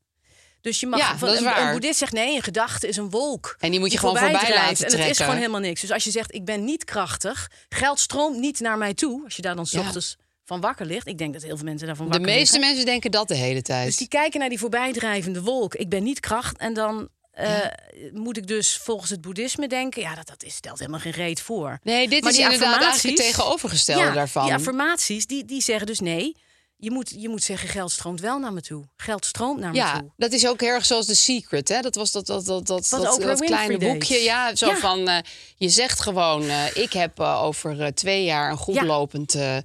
[0.61, 3.55] Dus je mag Ja, van, een, boeddhist zegt nee, een gedachte is een wolk.
[3.59, 4.81] En die moet je die gewoon voorbij drijft.
[4.81, 5.81] laten En het is gewoon helemaal niks.
[5.81, 9.23] Dus als je zegt ik ben niet krachtig, geld stroomt niet naar mij toe.
[9.23, 9.79] Als je daar dan 's Ja.
[9.79, 10.15] ochtends
[10.45, 11.07] van wakker ligt.
[11.07, 12.69] Ik denk dat heel veel mensen daarvan De wakker meeste liggen.
[12.69, 13.85] mensen denken dat de hele tijd.
[13.85, 15.75] Dus die kijken naar die voorbijdrijvende wolk.
[15.75, 16.57] Ik ben niet kracht.
[16.57, 20.01] En dan eh, moet ik dus volgens het boeddhisme denken...
[20.01, 21.79] ja, dat, dat is, stelt helemaal geen reet voor.
[21.83, 24.45] Nee, dit Maar is die inderdaad het tegenovergestelde ja, daarvan.
[24.45, 26.35] Die affirmaties, die, die zeggen dus nee...
[26.79, 28.83] Je moet, je moet zeggen, geld stroomt wel naar me toe.
[28.97, 30.11] Geld stroomt naar me Ja, toe.
[30.17, 31.67] dat is ook erg zoals The Secret.
[31.69, 31.81] Hè?
[31.81, 33.91] Dat was dat, dat, dat, dat, Wat dat, dat kleine deed.
[33.91, 34.17] boekje.
[34.17, 34.75] Ja, zo Ja.
[34.77, 35.17] van, eh,
[35.55, 36.49] je zegt gewoon...
[36.49, 38.83] eh, ik heb over twee jaar een goed Ja.
[38.85, 39.57] lopend eh,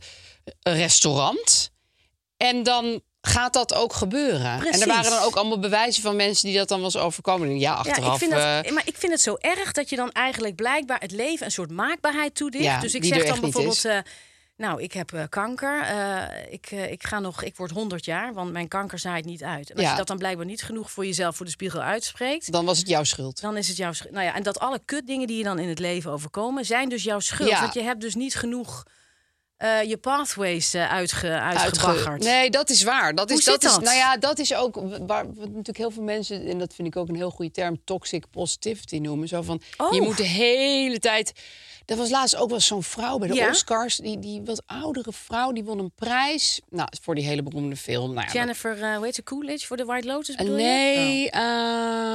[0.62, 1.70] restaurant.
[2.37, 4.66] En dan gaat dat ook gebeuren.
[4.66, 6.48] En er waren dan ook allemaal bewijzen van mensen...
[6.48, 7.48] die dat dan was overkomen.
[7.48, 8.04] En Ja, achteraf...
[8.06, 10.54] Ja, ik vind dat, eh, maar ik vind het zo erg dat je dan eigenlijk
[10.56, 12.64] blijkbaar het leven een soort maakbaarheid toedicht.
[12.64, 13.85] Ja, dus ik zeg dan bijvoorbeeld.
[13.85, 13.98] eh,
[14.56, 15.87] nou, ik heb eh, kanker.
[16.50, 19.70] ik, ik ga nog, ik word 100 jaar, want mijn kanker zaait niet uit.
[19.70, 19.90] En als Ja.
[19.90, 22.88] je dat dan blijkbaar niet genoeg voor jezelf voor de spiegel uitspreekt, dan was het
[22.88, 23.40] jouw schuld.
[23.40, 24.12] dan is het jouw schuld.
[24.12, 27.02] Nou ja, en dat alle kutdingen die je dan in het leven overkomen, zijn dus
[27.02, 27.58] jouw schuld.
[27.61, 28.82] Want je hebt dus niet genoeg
[29.62, 32.22] eh, je pathways eh, uitge, uitgebaggerd.
[32.22, 33.14] Nee, dat is waar.
[33.14, 33.81] Dat is, dat is, dat?
[33.83, 34.75] Nou ja, dat is ook
[35.07, 37.81] waar wat natuurlijk heel veel mensen, en dat vind ik ook een heel goede term,
[37.85, 39.29] toxic positivity noemen.
[39.29, 39.94] Zo van, Oh.
[39.94, 41.33] je moet de hele tijd.
[41.87, 43.48] Er was laatst ook wel zo'n vrouw bij de Ja?
[43.48, 46.61] Oscars, die, die wat oudere vrouw, die won een prijs.
[46.70, 48.14] Nou, voor die hele beroemde film.
[48.14, 51.31] Nou ja, Jennifer, eh hoe heet ze, Coolidge voor de White Lotus dat- bedoel nee,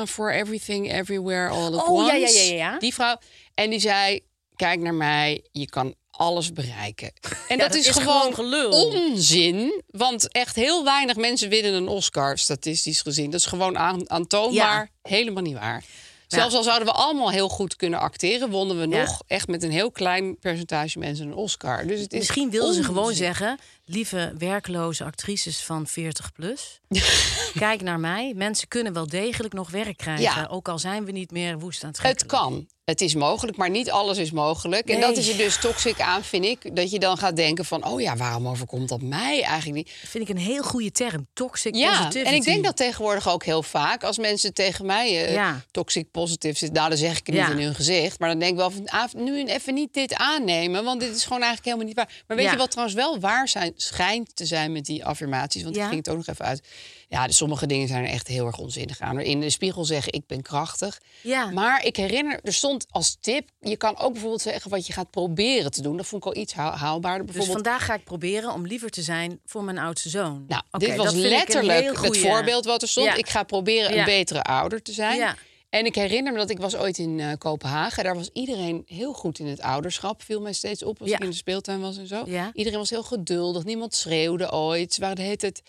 [0.07, 2.11] For Everything, Everywhere, All at Oh, Once.
[2.11, 2.79] ja, ja, ja, ja.
[2.79, 3.17] Die vrouw.
[3.53, 4.19] En die zei,
[4.57, 7.11] kijk naar mij, je kan alles bereiken.
[7.47, 9.81] En Ja, dat, dat is, is gewoon onzin.
[9.87, 13.31] Want echt heel weinig mensen winnen een Oscar, statistisch gezien.
[13.31, 15.83] Dat is gewoon aan, aantoonbaar helemaal niet waar.
[16.27, 19.01] Zelfs al zouden we allemaal heel goed kunnen acteren, wonnen we Ja.
[19.01, 21.87] nog echt met een heel klein percentage mensen een Oscar.
[21.87, 26.79] Dus het is Misschien wilden ze gewoon zeggen: lieve werkloze actrices van 40 plus,
[27.59, 28.33] kijk naar mij.
[28.35, 30.47] Mensen kunnen wel degelijk nog werk krijgen, Ja.
[30.51, 32.27] ook al zijn we niet meer woest aan het Het trekken.
[32.39, 32.67] kan.
[32.83, 34.89] Het is mogelijk, maar niet alles is mogelijk.
[34.89, 36.75] En dat is er dus toxic aan, vind ik.
[36.75, 37.85] Dat je dan gaat denken van...
[37.85, 39.97] oh ja, waarom overkomt dat mij eigenlijk niet?
[40.01, 42.29] Dat vind ik een heel goede term, toxic Ja, positivity.
[42.29, 44.03] en ik denk dat tegenwoordig ook heel vaak...
[44.03, 45.61] als mensen tegen mij eh, Ja.
[45.71, 46.77] toxic positief zitten...
[46.77, 47.47] nou, dan zeg ik het Ja.
[47.47, 48.19] niet in hun gezicht.
[48.19, 50.83] Maar dan denk ik wel van, ah, nu even niet dit aannemen...
[50.83, 52.23] want dit is gewoon eigenlijk helemaal niet waar.
[52.27, 55.63] Maar weet je wat trouwens wel waar zijn, schijnt te zijn met die affirmaties?
[55.63, 55.81] Want Ja.
[55.81, 56.61] ik ging het ook nog even uit.
[57.09, 59.19] Ja, dus sommige dingen zijn er echt heel erg onzinnig aan.
[59.19, 60.99] In de spiegel zeggen, ik ben krachtig.
[61.21, 61.49] Ja.
[61.51, 63.49] Maar ik herinner, er stond als tip...
[63.59, 65.97] je kan ook bijvoorbeeld zeggen wat je gaat proberen te doen.
[65.97, 67.25] Dat vond ik al iets haal- haalbaarder.
[67.25, 70.45] Dus Bijvoorbeeld, vandaag ga ik proberen om liever te zijn voor mijn oudste zoon.
[70.47, 73.07] nou, dit was letterlijk het voorbeeld wat er stond.
[73.07, 73.15] Ja.
[73.15, 75.35] Ik ga proberen een betere ouder te zijn.
[75.69, 78.03] En ik herinner me dat ik was ooit in eh, Kopenhagen.
[78.03, 80.23] Daar was iedereen heel goed in het ouderschap.
[80.23, 81.15] Viel mij steeds op als Ja.
[81.15, 82.23] ik in de speeltuin was en zo.
[82.25, 82.49] Ja.
[82.53, 83.63] Iedereen was heel geduldig.
[83.63, 84.93] Niemand schreeuwde ooit.
[84.93, 85.61] Ze waren de hele tijd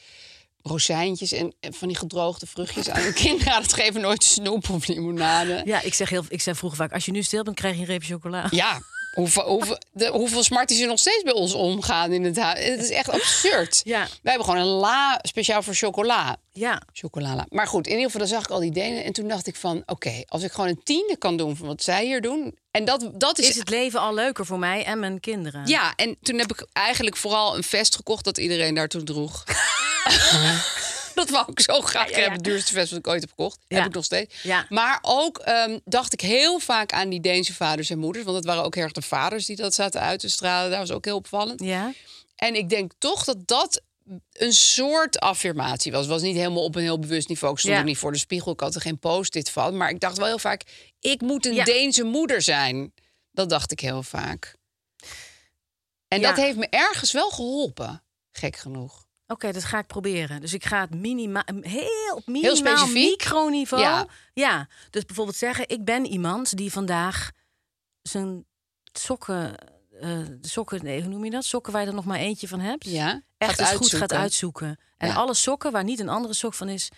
[0.62, 4.00] rozijntjes en en van die gedroogde vruchtjes aan hun kinderen het geven.
[4.00, 5.62] Nooit snoep of limonade.
[5.64, 7.80] Ja, ik zeg, heel, ik zeg vroeger vaak, als je nu stil bent, krijg je
[7.80, 8.46] een reep chocola.
[8.50, 8.78] Ja,
[9.12, 12.64] hoeveel, hoeveel, de, hoeveel smarties er nog steeds bij ons omgaan in het huis.
[12.64, 13.80] Het is echt absurd.
[13.84, 13.98] Ja.
[13.98, 16.36] Wij hebben gewoon een la speciaal voor chocola.
[16.52, 17.46] Ja, Chocolala.
[17.48, 19.04] Maar goed, in ieder geval, dan zag ik al die delen.
[19.04, 21.82] En toen dacht ik van, oké, als ik gewoon een tiende kan doen van wat
[21.82, 22.58] zij hier doen.
[22.70, 23.48] En dat, dat is...
[23.48, 25.66] is het leven al leuker voor mij en mijn kinderen.
[25.66, 29.44] Ja, en toen heb ik eigenlijk vooral een vest gekocht dat iedereen daartoe droeg.
[31.18, 32.32] dat wou ik zo graag hebben.
[32.32, 33.58] Het duurste vest wat ik ooit heb gekocht.
[33.68, 34.44] Heb ik nog steeds.
[34.68, 38.24] Maar ook ehm, dacht ik heel vaak aan die Deense vaders en moeders.
[38.24, 40.70] Want het waren ook heel erg de vaders die dat zaten uit te stralen.
[40.70, 41.60] Dat was ook heel opvallend.
[41.62, 41.92] Ja?
[42.36, 43.82] En ik denk toch dat dat
[44.32, 46.00] een soort affirmatie was.
[46.00, 47.52] Het was niet helemaal op een heel bewust niveau.
[47.52, 47.80] Ik stond Ja.
[47.80, 48.52] ook niet voor de spiegel.
[48.52, 49.76] Ik had er geen post-it van.
[49.76, 50.62] Maar ik dacht wel heel vaak...
[51.00, 51.64] ik moet een Ja.
[51.64, 52.92] Deense moeder zijn.
[53.32, 54.56] Dat dacht ik heel vaak.
[56.08, 56.28] En Ja.
[56.28, 58.02] dat heeft me ergens wel geholpen.
[58.32, 59.06] Gek genoeg.
[59.30, 60.40] Oké, dat ga ik proberen.
[60.40, 62.94] Dus ik ga het minima heel op minimaal specifiek?
[63.10, 63.82] microniveau.
[63.82, 64.06] Ja.
[64.32, 64.68] ja.
[64.90, 67.30] Dus bijvoorbeeld zeggen, ik ben iemand die vandaag
[68.02, 68.44] zijn
[68.92, 69.54] sokken,
[70.00, 70.10] eh,
[70.40, 71.44] de sokken, nee, hoe noem je dat?
[71.44, 72.84] Sokken waar je er nog maar eentje van hebt.
[72.84, 74.78] Ja, Echt eens goed gaat uitzoeken.
[74.96, 75.14] En Ja.
[75.14, 76.88] alle sokken waar niet een andere sok van is,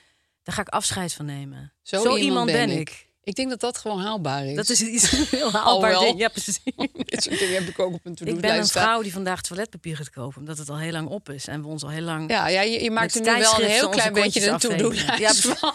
[0.43, 1.73] daar ga ik afscheid van nemen.
[1.83, 2.91] Zo, Zo, iemand, ben, ben ik.
[2.91, 3.09] ik.
[3.31, 4.57] Ik denk dat dat gewoon haalbaar is.
[4.57, 6.19] Dat is iets heel haalbaar ding.
[6.19, 6.61] Ja, precies.
[7.11, 9.97] Dit soort dingen heb ik ook op een Ik ben een vrouw die vandaag toiletpapier
[9.97, 12.31] gaat kopen, omdat het al heel lang op is en we ons al heel lang.
[12.31, 15.49] Ja, ja je, je maakt er nu wel een heel klein beetje een to-do-lijst afvegen.
[15.53, 15.75] Ja, van.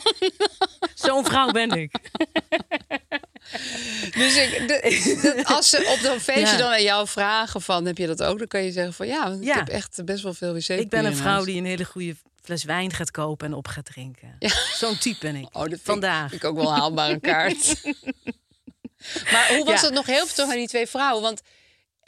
[1.06, 1.92] Zo'n vrouw ben ik.
[4.18, 4.80] Dus ik, de-
[5.22, 6.58] de- als ze op zo'n feestje Ja.
[6.58, 7.86] dan aan jou vragen van...
[7.86, 8.38] heb je dat ook?
[8.38, 9.56] Dan kan je zeggen van ja, ik Ja.
[9.56, 12.64] heb echt best wel veel wc Ik ben een vrouw die een hele goede fles
[12.64, 14.36] wijn gaat kopen en op gaat drinken.
[14.74, 15.46] Zo'n type ben ik.
[15.52, 16.30] Oh, dat ik- Vandaag.
[16.30, 17.82] Vind ik ook wel een haalbare kaart.
[19.32, 19.86] maar hoe was Ja.
[19.86, 21.22] het nog heel veel toch aan die twee vrouwen?
[21.22, 21.42] Want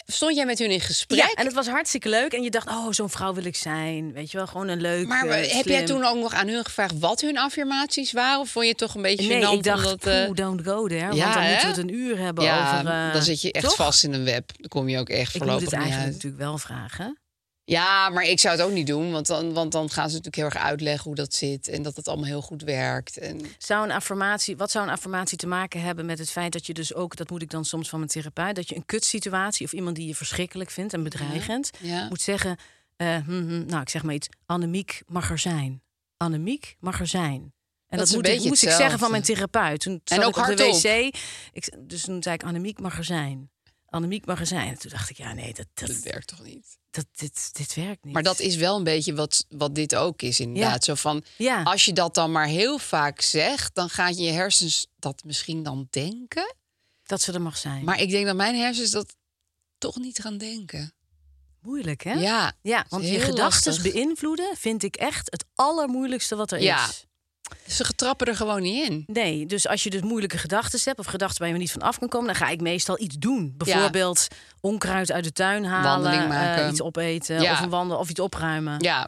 [0.06, 1.20] stond jij met hun in gesprek?
[1.20, 2.34] Ja, en het was hartstikke leuk.
[2.34, 4.14] En je dacht, oh, zo'n vrouw wil ik zijn.
[4.14, 5.08] Weet je wel, gewoon een leuk.
[5.08, 8.40] maar eh, heb jij toen ook nog aan hun gevraagd wat hun affirmaties waren?
[8.40, 10.06] Of vond je het toch een beetje Nee, ik dacht, omdat...
[10.06, 11.00] eh, don't go there.
[11.00, 11.50] ja, want dan hè?
[11.50, 12.92] moeten we het een uur hebben ja, over...
[12.92, 13.76] eh, dan zit je echt toch?
[13.76, 14.52] vast in een web.
[14.58, 16.14] Dan kom je ook echt Ik moet voorlopig het niet eigenlijk uit.
[16.24, 17.18] natuurlijk wel vragen.
[17.70, 19.12] Ja, maar ik zou het ook niet doen.
[19.12, 21.68] Want dan, want dan gaan ze natuurlijk heel erg uitleggen hoe dat zit.
[21.68, 23.18] En dat het allemaal heel goed werkt.
[23.18, 26.66] En Zou een affirmatie, wat zou een affirmatie te maken hebben met het feit dat
[26.66, 29.66] je dus ook, dat moet ik dan soms van mijn therapeut, dat je een kutsituatie
[29.66, 32.08] of iemand die je verschrikkelijk vindt en bedreigend, Ja.
[32.10, 32.58] moet zeggen,
[32.96, 35.82] eh, hm, hm, nou ik zeg maar iets, Annemiek mag er zijn.
[36.18, 37.54] Annemiek mag er zijn.
[37.88, 39.80] En Dat moet ik, moest ik zeggen van mijn therapeut.
[39.80, 41.16] Toen zat ook op de wc.
[41.52, 43.50] Ik, dus toen zei ik, Annemiek mag er zijn.
[43.98, 44.68] Annemiek mag zijn.
[44.68, 46.78] En toen dacht ik, ja nee, dat, dat, dat werkt toch niet?
[46.92, 48.14] dat, dit, dit werkt niet.
[48.14, 50.84] Maar dat is wel een beetje wat, wat dit ook is, inderdaad.
[50.84, 51.64] Zo van, Ja.
[51.64, 53.76] als je dat dan maar heel vaak zegt...
[53.76, 56.56] dan gaat je hersens dat misschien dan denken.
[57.04, 57.84] dat ze er mag zijn.
[57.84, 59.16] Maar ik denk dat mijn hersens dat
[59.78, 60.92] toch niet gaan denken.
[61.62, 62.14] Moeilijk, hè?
[62.14, 66.88] Ja, Ja, want je gedachten beïnvloeden vind ik echt het allermoeilijkste wat er Ja.
[66.90, 67.06] is.
[67.68, 69.04] Ze trappen er gewoon niet in.
[69.08, 72.00] Nee, dus als je dus moeilijke gedachten hebt of gedachten waar je niet van af
[72.00, 73.54] kan komen, dan ga ik meestal iets doen.
[73.58, 74.28] Bijvoorbeeld
[74.62, 76.70] onkruid uit de tuin halen, Wandeling eh, maken.
[76.70, 77.52] iets opeten Ja.
[77.52, 78.80] of een wandel of iets opruimen.
[78.80, 79.08] Ja,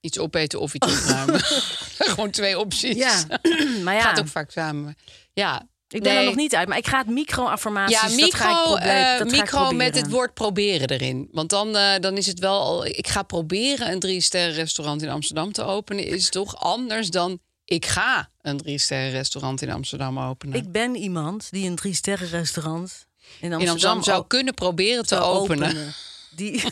[0.00, 1.40] iets opeten of iets opruimen.
[2.14, 2.96] gewoon twee opties.
[2.96, 3.24] Ja,
[3.84, 4.96] maar ja, Gaat ook vaak samen.
[5.32, 5.62] Ja,
[5.94, 8.00] ik ben er nog niet uit, maar ik ga het micro-affirmaties.
[8.00, 11.28] Ja, dat ga ik micro, eh, dat ga ik micro met het woord proberen erin.
[11.32, 12.86] Want dan, eh, dan is het wel al...
[12.86, 16.06] Ik ga proberen een drie-sterren restaurant in Amsterdam te openen.
[16.06, 20.54] Is toch anders dan ik ga een drie-sterren restaurant in Amsterdam openen.
[20.54, 23.06] Ik ben iemand die een drie-sterren restaurant
[23.40, 25.94] in Amsterdam, in Amsterdam zou kunnen proberen te openen.
[26.30, 26.62] Die...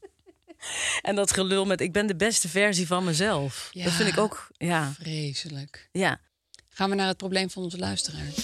[1.08, 3.68] en dat gelul met ik ben de beste versie van mezelf.
[3.72, 3.84] Ja.
[3.84, 5.88] Dat vind ik ook, ja, Vreselijk.
[5.92, 6.20] ja.
[6.74, 8.36] Gaan we naar het probleem van onze luisteraars.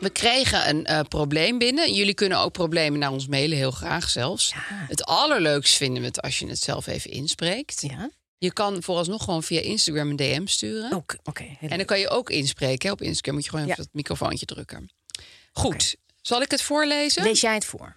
[0.00, 1.94] We kregen een eh, probleem binnen.
[1.94, 4.52] Jullie kunnen ook problemen naar ons mailen, heel graag zelfs.
[4.88, 7.80] Het allerleukst vinden we het als je het zelf even inspreekt.
[7.82, 10.92] Ja, Je kan vooralsnog gewoon via Instagram een DM sturen.
[10.92, 11.44] ook, oké.
[11.60, 12.86] En dan kan je ook inspreken.
[12.86, 12.92] hè.
[12.92, 13.84] Op Instagram moet je gewoon even Ja.
[13.84, 14.90] dat microfoontje drukken.
[15.52, 17.22] Goed, zal ik het voorlezen?
[17.22, 17.96] Lees jij het voor?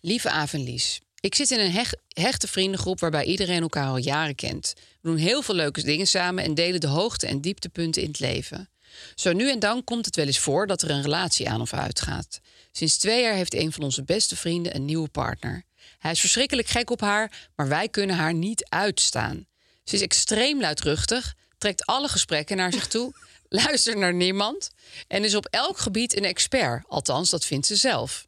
[0.00, 3.96] Lieve Aaf en Lies, ik zit in een hech- hechte vriendengroep waarbij iedereen elkaar al
[3.96, 4.74] jaren kent.
[5.00, 8.20] We doen heel veel leuke dingen samen en delen de hoogte- en dieptepunten in het
[8.20, 8.70] leven.
[9.14, 11.72] Zo nu en dan komt het wel eens voor dat er een relatie aan of
[11.72, 12.40] uitgaat.
[12.72, 15.64] Sinds twee jaar heeft een van onze beste vrienden een nieuwe partner.
[15.98, 19.46] Hij is verschrikkelijk gek op haar, maar wij kunnen haar niet uitstaan.
[19.84, 23.12] Ze is extreem luidruchtig, trekt alle gesprekken naar zich toe,
[23.48, 24.70] luistert naar niemand
[25.06, 26.84] en is op elk gebied een expert.
[26.88, 28.26] Althans, dat vindt ze zelf.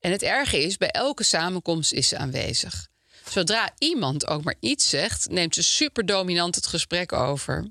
[0.00, 2.90] En het erge is, bij elke samenkomst is ze aanwezig.
[3.28, 7.68] Zodra iemand ook maar iets zegt, neemt ze super dominant het gesprek over.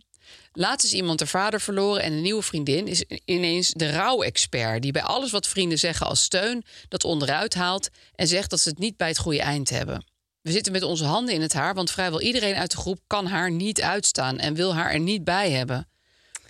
[0.53, 4.81] Laatst is iemand haar vader verloren en een nieuwe vriendin is ineens de rouwexpert...
[4.81, 7.89] die bij alles wat vrienden zeggen als steun dat onderuit haalt...
[8.15, 10.05] en zegt dat ze het niet bij het goede eind hebben.
[10.41, 12.99] We zitten met onze handen in het haar, want vrijwel iedereen uit de groep...
[13.07, 15.87] kan haar niet uitstaan en wil haar er niet bij hebben.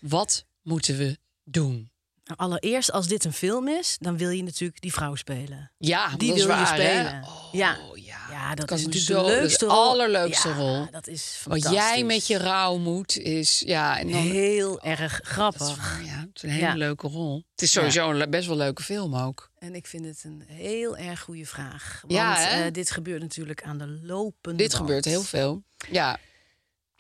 [0.02, 1.91] Wat moeten we doen?
[2.36, 5.72] Allereerst, als dit een film is, dan wil je natuurlijk die vrouw spelen.
[5.78, 7.00] Ja, Die dat is wil waar, je hè?
[7.04, 7.24] spelen.
[7.24, 7.78] Oh, ja.
[7.96, 8.18] ja.
[8.30, 9.76] ja, dat is natuurlijk zo- de is leukste rol.
[9.76, 10.88] allerleukste Ja, rol.
[10.92, 13.64] Dat is Wat jij met je rouw moet, is...
[13.66, 15.70] Ja, en dan, Heel erg grappig.
[15.70, 16.20] Is waar, ja.
[16.20, 16.76] Het is een hele Ja.
[16.76, 17.44] leuke rol.
[17.52, 19.50] Het is sowieso een best wel leuke film ook.
[19.58, 22.00] En ik vind het een heel erg goede vraag.
[22.02, 24.74] Want Ja, eh, dit gebeurt natuurlijk aan de lopende Dit band.
[24.82, 25.64] gebeurt heel veel.
[25.92, 26.18] Ja,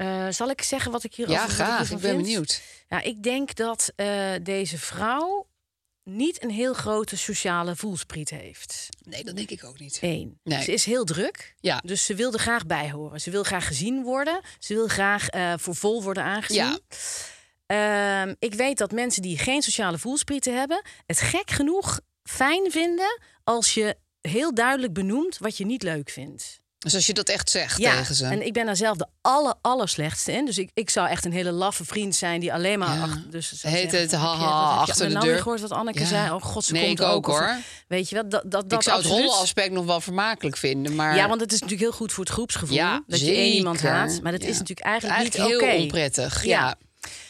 [0.01, 1.91] Eh, zal ik zeggen wat ik hier ja wat ik graag.
[1.91, 2.21] Ik ben vind?
[2.21, 2.61] benieuwd.
[2.89, 5.47] Ja, ik denk dat eh, deze vrouw
[6.03, 8.89] niet een heel grote sociale voelspriet heeft.
[9.03, 9.97] Nee, dat denk ik ook niet.
[10.01, 10.39] Eén.
[10.43, 10.63] Nee.
[10.63, 11.55] Ze is heel druk.
[11.59, 11.81] Ja.
[11.85, 13.21] Dus ze wil er graag bij horen.
[13.21, 14.41] Ze wil graag gezien worden.
[14.59, 16.79] Ze wil graag eh, voor vol worden aangezien.
[17.67, 18.21] Ja.
[18.21, 20.81] Ehm, ik weet dat mensen die geen sociale voelsprieten hebben...
[21.05, 26.60] het gek genoeg fijn vinden als je heel duidelijk benoemt wat je niet leuk vindt.
[26.81, 28.25] Dus als je dat echt zegt Ja, tegen ze.
[28.25, 30.45] en ik ben daar zelf de aller, allerslechtste in.
[30.45, 32.95] Dus ik, ik zou echt een hele laffe vriend zijn die alleen maar...
[32.95, 33.01] Ja.
[33.01, 35.33] Achter, dus Heet het haha je achter de nou deur?
[35.33, 36.05] weer gehoord wat Anneke Ja.
[36.05, 36.31] zei?
[36.31, 37.27] Oh god, ze Nee, komt ik ook, ook.
[37.27, 37.57] Of- hoor.
[37.87, 38.31] Weet je wat?
[38.31, 39.25] Dat, dat, dat ik zou het absoluut.
[39.29, 41.15] rolleraspect nog wel vermakelijk vinden, maar...
[41.15, 42.75] Ja, want het is natuurlijk heel goed voor het groepsgevoel.
[42.75, 44.19] Ja, dat je één iemand haat.
[44.21, 46.43] Maar dat is natuurlijk eigenlijk, Eigenlijk niet heel onprettig.
[46.45, 46.59] Ja.
[46.59, 46.75] Ja.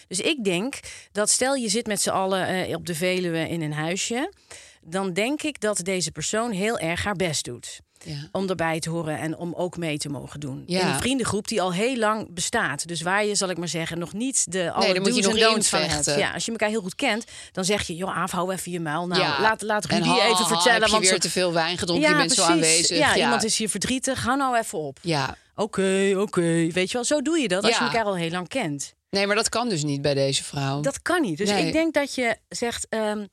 [0.08, 0.80] Dus ik denk
[1.12, 4.34] dat stel je zit met z'n allen eh, op de Veluwe in een huisje...
[4.82, 7.80] dan denk ik dat deze persoon heel erg haar best doet.
[8.04, 8.28] Ja.
[8.32, 10.64] Om erbij te horen en om ook mee te mogen doen.
[10.66, 10.82] Ja.
[10.82, 12.88] In een vriendengroep die al heel lang bestaat.
[12.88, 15.70] Dus waar je, zal ik maar zeggen, nog niet de alle je do's en don'ts
[15.70, 16.06] van hebt.
[16.06, 17.96] Ja, als je elkaar heel goed kent, dan zeg je...
[17.96, 19.08] joh, Aaf, hou even je muil.
[19.08, 19.42] Nou, Ja.
[19.42, 20.74] laat, laat En Rudy ha, even vertellen.
[20.74, 22.10] Heb je want weer zo- te veel wijn gedronken?
[22.10, 22.98] je bent zo aanwezig.
[22.98, 24.24] Ja, iemand is hier verdrietig.
[24.24, 25.00] Hou nou even op.
[25.02, 25.36] Ja.
[25.56, 26.42] Oké, oké.
[26.72, 28.94] Weet je wel, zo doe je dat als je elkaar al heel lang kent.
[29.10, 30.82] Nee, maar dat kan dus niet bij deze vrouw.
[30.82, 31.38] Dat kan niet.
[31.38, 31.66] Dus Nee.
[31.68, 32.88] ik denk dat je zegt...
[32.90, 33.26] ehm,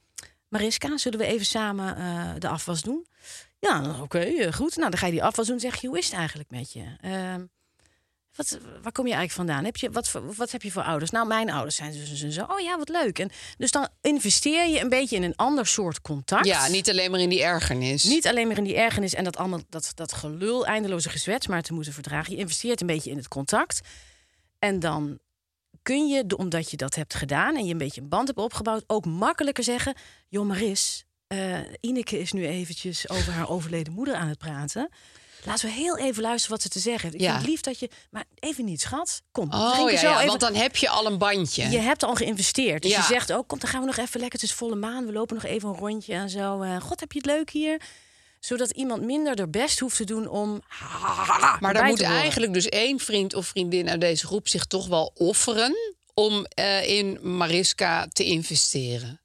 [0.49, 3.07] Mariska, zullen we even samen eh, de afwas doen?
[3.59, 4.77] Ja, oké, eh, goed.
[4.77, 5.89] Nou, dan ga je die afwas doen en zeg je...
[5.89, 6.97] hoe is het eigenlijk met je?
[7.01, 7.45] Ehm,
[8.39, 9.65] wat, waar kom je eigenlijk vandaan?
[9.65, 11.11] Heb je, wat, wat heb je voor ouders?
[11.11, 12.45] Nou, mijn ouders zijn dus en zo.
[12.45, 13.19] Oh ja, wat leuk.
[13.19, 16.47] En dus dan investeer je een beetje in een ander soort contact.
[16.47, 18.05] Ja, niet alleen maar in die ergernis.
[18.05, 21.63] Niet alleen maar in die ergernis en dat allemaal dat, dat gelul, eindeloze gezwets, maar
[21.63, 22.33] te moeten verdragen.
[22.33, 23.81] Je investeert een beetje in het contact.
[24.59, 25.19] En dan
[25.83, 28.85] kun je, omdat je dat hebt gedaan en je een beetje een band hebt opgebouwd,
[28.87, 29.95] ook makkelijker zeggen:
[30.29, 34.89] Joh, Maris, eh Ineke is nu eventjes over haar overleden moeder aan het praten.
[35.45, 37.15] Laten we heel even luisteren wat ze te zeggen heeft.
[37.15, 37.27] Ik Ja.
[37.29, 37.91] vind het lief dat je.
[38.11, 39.23] Maar even niet, schat.
[39.33, 39.53] Kom.
[39.53, 41.69] Oh ja, zo ja, even- want dan heb je al een bandje.
[41.69, 42.83] je hebt al geïnvesteerd.
[42.83, 44.41] Dus je zegt ook, kom, dan gaan we nog even lekker.
[44.41, 45.07] Het is volle maan.
[45.07, 46.63] We lopen nog even een rondje en zo.
[46.63, 47.81] Eh, God, heb je het leuk hier?
[48.41, 50.61] Zodat iemand minder er best hoeft te doen om.
[51.61, 55.11] Maar dan moet eigenlijk dus één vriend of vriendin uit deze groep zich toch wel
[55.15, 55.75] offeren
[56.15, 59.21] om eh, in Mariska te investeren.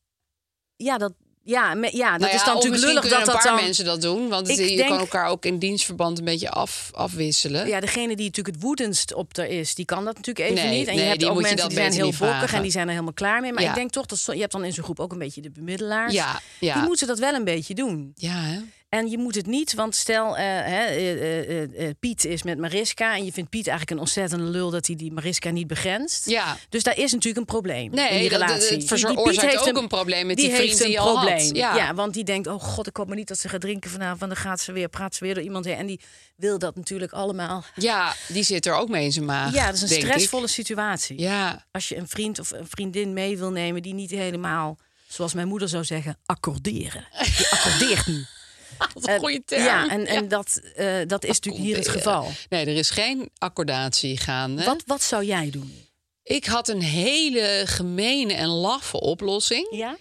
[0.75, 1.13] Ja, dat,
[1.43, 3.56] ja, me- ja, dat Nou is dan natuurlijk lullig dat een dat paar dan.
[3.56, 6.89] mensen dat doen, want het- je denk- kan elkaar ook in dienstverband een beetje af,
[6.93, 7.67] afwisselen.
[7.67, 10.77] Ja, degene die natuurlijk het woedendst op er is, die kan dat natuurlijk even Nee,
[10.79, 10.88] niet.
[10.88, 12.58] En nee, je hebt ook mensen die zijn heel vragen.
[12.58, 13.53] en die zijn er helemaal klaar mee.
[13.53, 13.69] Maar Ja.
[13.69, 16.13] ik denk toch dat je hebt dan in zo'n groep ook een beetje de bemiddelaars.
[16.13, 16.73] Ja, ja.
[16.73, 18.12] Die moeten dat wel een beetje doen.
[18.15, 18.60] Ja, hè?
[18.93, 23.25] En je moet het niet, want stel, eh, eh, eh, Piet is met Mariska en
[23.25, 26.29] je vindt Piet eigenlijk een ontzettende lul dat hij die Mariska niet begrenst.
[26.29, 26.58] Ja.
[26.69, 28.77] Dus daar is natuurlijk een probleem Nee, in die dat- dat- relatie.
[28.77, 31.13] het Die- Piet heeft ook een probleem met die heeft vriend die een had.
[31.13, 31.56] probleem.
[31.56, 31.93] Ja.
[31.93, 34.19] want die denkt, oh god, ik hoop maar niet dat ze gaat drinken vanavond.
[34.19, 35.75] Dan gaat ze weer, praat ze weer door iemand heen.
[35.75, 35.99] En die
[36.36, 37.63] wil dat natuurlijk allemaal.
[37.75, 39.53] ja, die zit er ook mee in zijn maag.
[39.53, 40.03] Ja, dat is een ik.
[40.03, 41.19] stressvolle situatie.
[41.19, 44.77] Ja, Als je een vriend of een vriendin mee wil nemen die niet helemaal,
[45.08, 47.08] zoals mijn moeder zou zeggen, accorderen.
[47.38, 48.41] Die accordeert niet.
[48.93, 49.63] wat een goede term.
[49.63, 52.32] Ja, en, en Dat, eh, dat is natuurlijk hier het geval.
[52.50, 54.63] Nee, er is geen accordatie gaande.
[54.63, 55.82] Wat, wat zou jij doen?
[56.24, 59.67] Ik had een hele gemene en laffe oplossing.
[59.72, 59.98] Ja?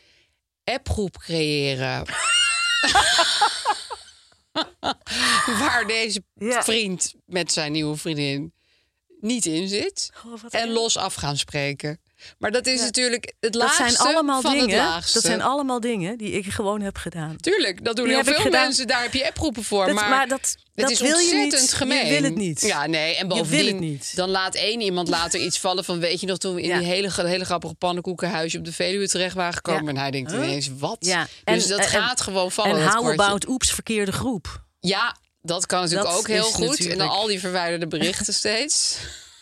[0.65, 2.05] Appgroep creëren.
[5.59, 6.63] Waar deze Ja.
[6.63, 8.53] vriend met zijn nieuwe vriendin
[9.21, 10.11] niet in zit.
[10.27, 12.01] Oh, en los af gaan spreken.
[12.39, 14.77] Maar dat is natuurlijk het Dat laagste zijn allemaal van het dingen.
[14.77, 15.13] laagste.
[15.13, 17.37] Dat zijn allemaal dingen die ik gewoon heb gedaan.
[17.37, 18.87] Tuurlijk, dat doen Die heel veel mensen.
[18.87, 19.87] Daar heb je appgroepen voor.
[19.87, 21.71] Dat- maar, maar dat- het dat is wil je ontzettend.
[21.71, 22.09] Je gemeen.
[22.09, 22.61] wil het niet.
[22.61, 23.17] Ja, nee.
[23.17, 24.13] En bovendien, het niet.
[24.17, 25.99] dan laat één iemand later iets vallen van...
[25.99, 26.79] weet je nog, toen we in Ja.
[26.79, 28.59] die hele, hele grappige pannenkoekenhuisje...
[28.59, 29.83] op de Veluwe terecht waren gekomen.
[29.85, 29.89] Ja.
[29.91, 30.97] En hij denkt ineens, wat?
[31.01, 31.27] Ja.
[31.45, 34.63] Dus En- dat en- gaat gewoon vallen, En dat how about oeps, verkeerde groep.
[34.81, 36.87] Ja, dat kan natuurlijk Dat ook heel goed.
[36.87, 38.97] En dan al die verwijderde berichten steeds.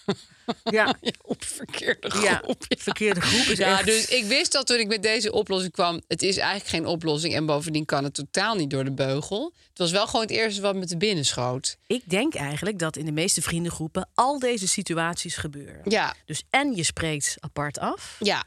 [0.71, 2.23] Ja, Op verkeerde groep.
[2.23, 3.85] ja verkeerde groep is Ja, echt...
[3.87, 6.01] dus ik wist dat toen ik met deze oplossing kwam...
[6.09, 9.53] het is eigenlijk geen oplossing en bovendien kan het totaal niet door de beugel.
[9.69, 11.77] Het was wel gewoon het eerste wat me te binnen schoot.
[11.87, 15.81] Ik denk eigenlijk dat in de meeste vriendengroepen al deze situaties gebeuren.
[15.85, 18.17] Ja, Dus en je spreekt apart af.
[18.19, 18.45] ja.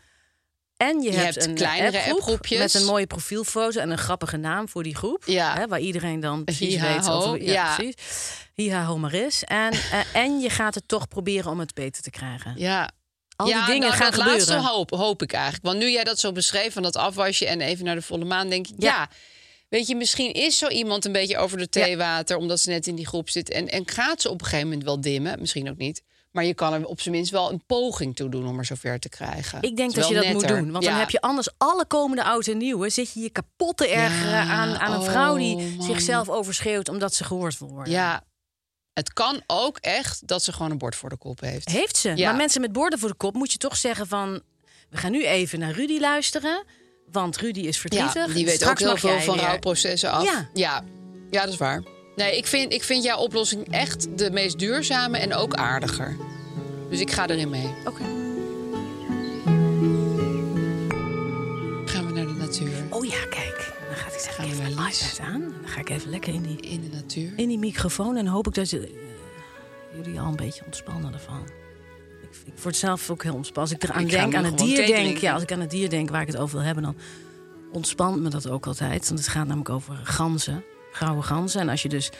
[0.77, 4.37] En je, Je hebt hebt een kleinere appgroep met een mooie profielfoto en een grappige
[4.37, 5.23] naam voor die groep.
[5.25, 5.55] Ja.
[5.55, 7.43] Hè, waar iedereen dan precies weet over.
[7.43, 7.75] Ja, ja.
[7.75, 7.95] precies.
[8.53, 9.43] Hiha ho maar is.
[9.43, 12.53] En, eh, en je gaat het toch proberen om het beter te krijgen.
[12.57, 12.91] Ja.
[13.35, 14.47] Al ja, die dingen nou, gaan dat gebeuren.
[14.47, 15.63] laatste hoop, hoop ik eigenlijk.
[15.63, 18.49] Want nu jij dat zo beschreef van dat afwasje en even naar de volle maan,
[18.49, 18.89] denk ik, ja.
[18.89, 19.09] Ja.
[19.69, 22.95] Weet je, misschien is zo iemand een beetje over de theewater, omdat ze net in
[22.95, 23.49] die groep zit.
[23.49, 26.03] En, en gaat ze op een gegeven moment wel dimmen, misschien ook niet.
[26.33, 28.99] Maar je kan er op zijn minst wel een poging toe doen om er zover
[28.99, 29.61] te krijgen.
[29.61, 30.71] Ik denk dat je dat moet doen.
[30.71, 30.89] Want Ja.
[30.89, 32.89] dan heb je anders alle komende oud en nieuwe...
[32.89, 35.85] zit je je kapot te ergeren Ja, aan, aan een vrouw die oh, man.
[35.85, 36.89] zichzelf overschreeuwt...
[36.89, 37.93] omdat ze gehoord wil worden.
[37.93, 38.23] Ja,
[38.93, 41.69] het kan ook echt dat ze gewoon een bord voor de kop heeft.
[41.69, 42.15] Heeft ze.
[42.15, 42.27] Ja.
[42.29, 44.41] Maar mensen met borden voor de kop moet je toch zeggen van...
[44.89, 46.63] we gaan nu even naar Rudy luisteren...
[47.11, 48.27] want Rudy is verdrietig.
[48.27, 49.43] Ja, die weet Straks ook heel veel van weer.
[49.45, 50.23] rouwprocessen af.
[50.23, 50.49] Ja.
[50.53, 50.83] ja.
[51.29, 51.83] Ja, dat is waar.
[52.15, 56.17] Nee, ik vind, ik vind jouw oplossing echt de meest duurzame en ook aardiger.
[56.89, 57.73] Dus ik ga erin mee.
[57.85, 58.03] Oké.
[61.85, 62.73] Gaan we naar de natuur.
[62.89, 63.73] Oh ja, kijk.
[63.87, 65.39] Dan ga ik zeg Gaan ik we even iPad aan.
[65.41, 67.31] Dan ga ik even lekker in die, In de natuur.
[67.35, 68.15] in die microfoon...
[68.15, 68.79] en hoop ik dat eh,
[69.95, 71.41] jullie al een beetje ontspannen ervan.
[72.21, 73.71] Ik, ik word zelf ook heel ontspannen.
[73.71, 75.17] Als ik eraan Ik denk, aan het dier denk...
[75.17, 76.83] Ja, als ik aan het dier denk waar ik het over wil hebben...
[76.83, 76.95] dan
[77.71, 79.07] ontspant me dat ook altijd.
[79.07, 80.63] Want het gaat namelijk over ganzen.
[80.93, 81.61] Grauwe ganzen.
[81.61, 82.11] En als je dus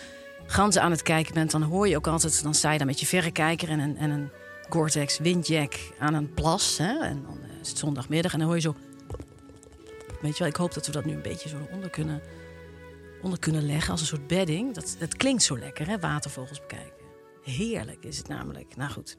[0.46, 1.52] ganzen aan het kijken bent...
[1.52, 2.44] dan hoor je ook altijd...
[2.44, 4.32] dan sta je daar met je verrekijker en een, en een
[4.70, 6.78] Gore-Tex windjack aan een plas.
[6.78, 7.00] Hè?
[7.00, 8.76] En dan eh, is het zondagmiddag en dan hoor je zo...
[10.22, 12.22] Weet je wel, ik hoop dat we dat nu een beetje zo onder kunnen,
[13.22, 13.92] onder kunnen leggen...
[13.92, 14.74] als een soort bedding.
[14.74, 16.00] Dat, dat klinkt zo lekker, hè?
[16.00, 16.94] Watervogels bekijken.
[17.44, 18.76] Heerlijk is het namelijk.
[18.76, 19.18] Nou goed.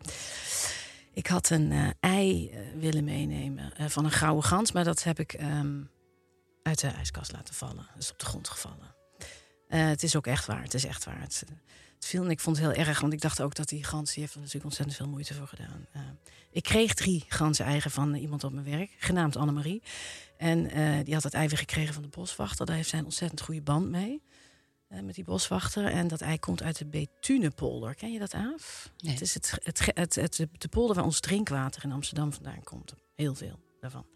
[1.12, 4.72] Ik had een eh, ei eh, willen meenemen van een gouden gans...
[4.72, 5.82] maar dat heb ik ehm,
[6.62, 7.86] uit de ijskast laten vallen.
[7.98, 8.94] Is op de grond gevallen.
[9.68, 10.62] Eh, het is ook echt waar.
[10.62, 11.20] Het is echt waar.
[11.20, 11.44] Het,
[11.94, 14.12] het viel en ik vond het heel erg, want ik dacht ook dat die gans...
[14.12, 15.86] die heeft er natuurlijk ontzettend veel moeite voor gedaan.
[15.92, 16.02] Eh,
[16.50, 19.82] ik kreeg drie ganzen eigen van iemand op mijn werk, genaamd Annemarie.
[20.36, 22.66] En eh, die had het ei weer gekregen van de boswachter.
[22.66, 24.22] Daar heeft zij een ontzettend goede band mee.
[24.88, 25.84] met die boswachter.
[25.86, 27.94] En dat ei komt uit de Betunepolder.
[27.94, 28.32] Ken je dat?
[28.32, 29.12] Nee.
[29.12, 32.94] Het is het, het, het, het, de polder waar ons drinkwater in Amsterdam vandaan komt.
[33.14, 34.06] Heel veel daarvan.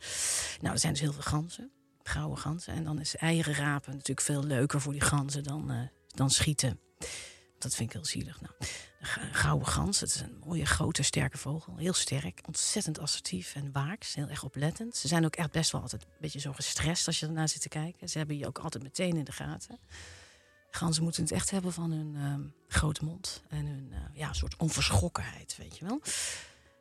[0.60, 1.70] Nou, er zijn dus heel veel ganzen.
[2.08, 2.74] Gouden ganzen.
[2.74, 6.80] En dan is eieren rapen natuurlijk veel leuker voor die ganzen dan, eh, dan schieten.
[7.58, 8.40] Dat vind ik heel zielig.
[8.40, 8.54] Nou,
[9.00, 11.76] ga- gouden gans, het is een mooie, grote, sterke vogel.
[11.76, 14.14] Heel sterk, ontzettend assertief en waaks.
[14.14, 14.96] Heel erg oplettend.
[14.96, 17.60] Ze zijn ook echt best wel altijd een beetje zo gestrest als je ernaar zit
[17.60, 18.08] te kijken.
[18.08, 19.78] Ze hebben je ook altijd meteen in de gaten.
[20.70, 23.42] Ganzen moeten het echt hebben van hun ehm, grote mond.
[23.48, 26.00] En hun eh, ja, soort onverschrokkenheid, weet je wel.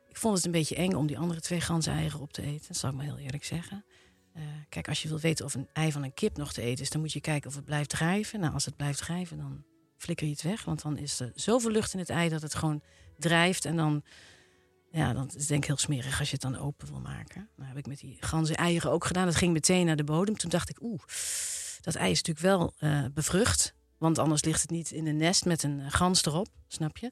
[0.08, 2.66] Ik vond het een beetje eng om die andere twee ganzeneieren op te eten.
[2.68, 3.84] Dat zal ik maar heel eerlijk zeggen.
[4.38, 6.84] Eh, kijk, als je wil weten of een ei van een kip nog te eten
[6.84, 6.90] is...
[6.90, 8.40] dan moet je kijken of het blijft drijven.
[8.40, 9.64] Nou, als het blijft drijven, dan
[9.96, 10.64] flikker je het weg.
[10.64, 12.82] Want dan is er zoveel lucht in het ei dat het gewoon
[13.18, 13.64] drijft.
[13.64, 14.02] En dan,
[14.90, 17.48] ja, dan is denk ik heel smerig als je het dan open wil maken.
[17.56, 19.26] Dat heb ik met die ganzen eieren ook gedaan.
[19.26, 20.36] Dat ging meteen naar de bodem.
[20.36, 21.00] Toen dacht ik, oeh,
[21.80, 23.74] dat ei is natuurlijk wel eh, bevrucht.
[23.98, 27.10] Want anders ligt het niet in een nest met een gans erop, snap je?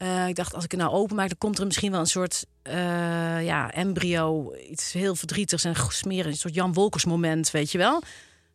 [0.00, 2.46] Eh, ik dacht, als ik het nou openmaak, dan komt er misschien wel een soort
[2.62, 7.78] eh, ja, embryo, iets heel verdrietigs en smerig, een soort Jan Wolkers moment, weet je
[7.78, 8.02] wel?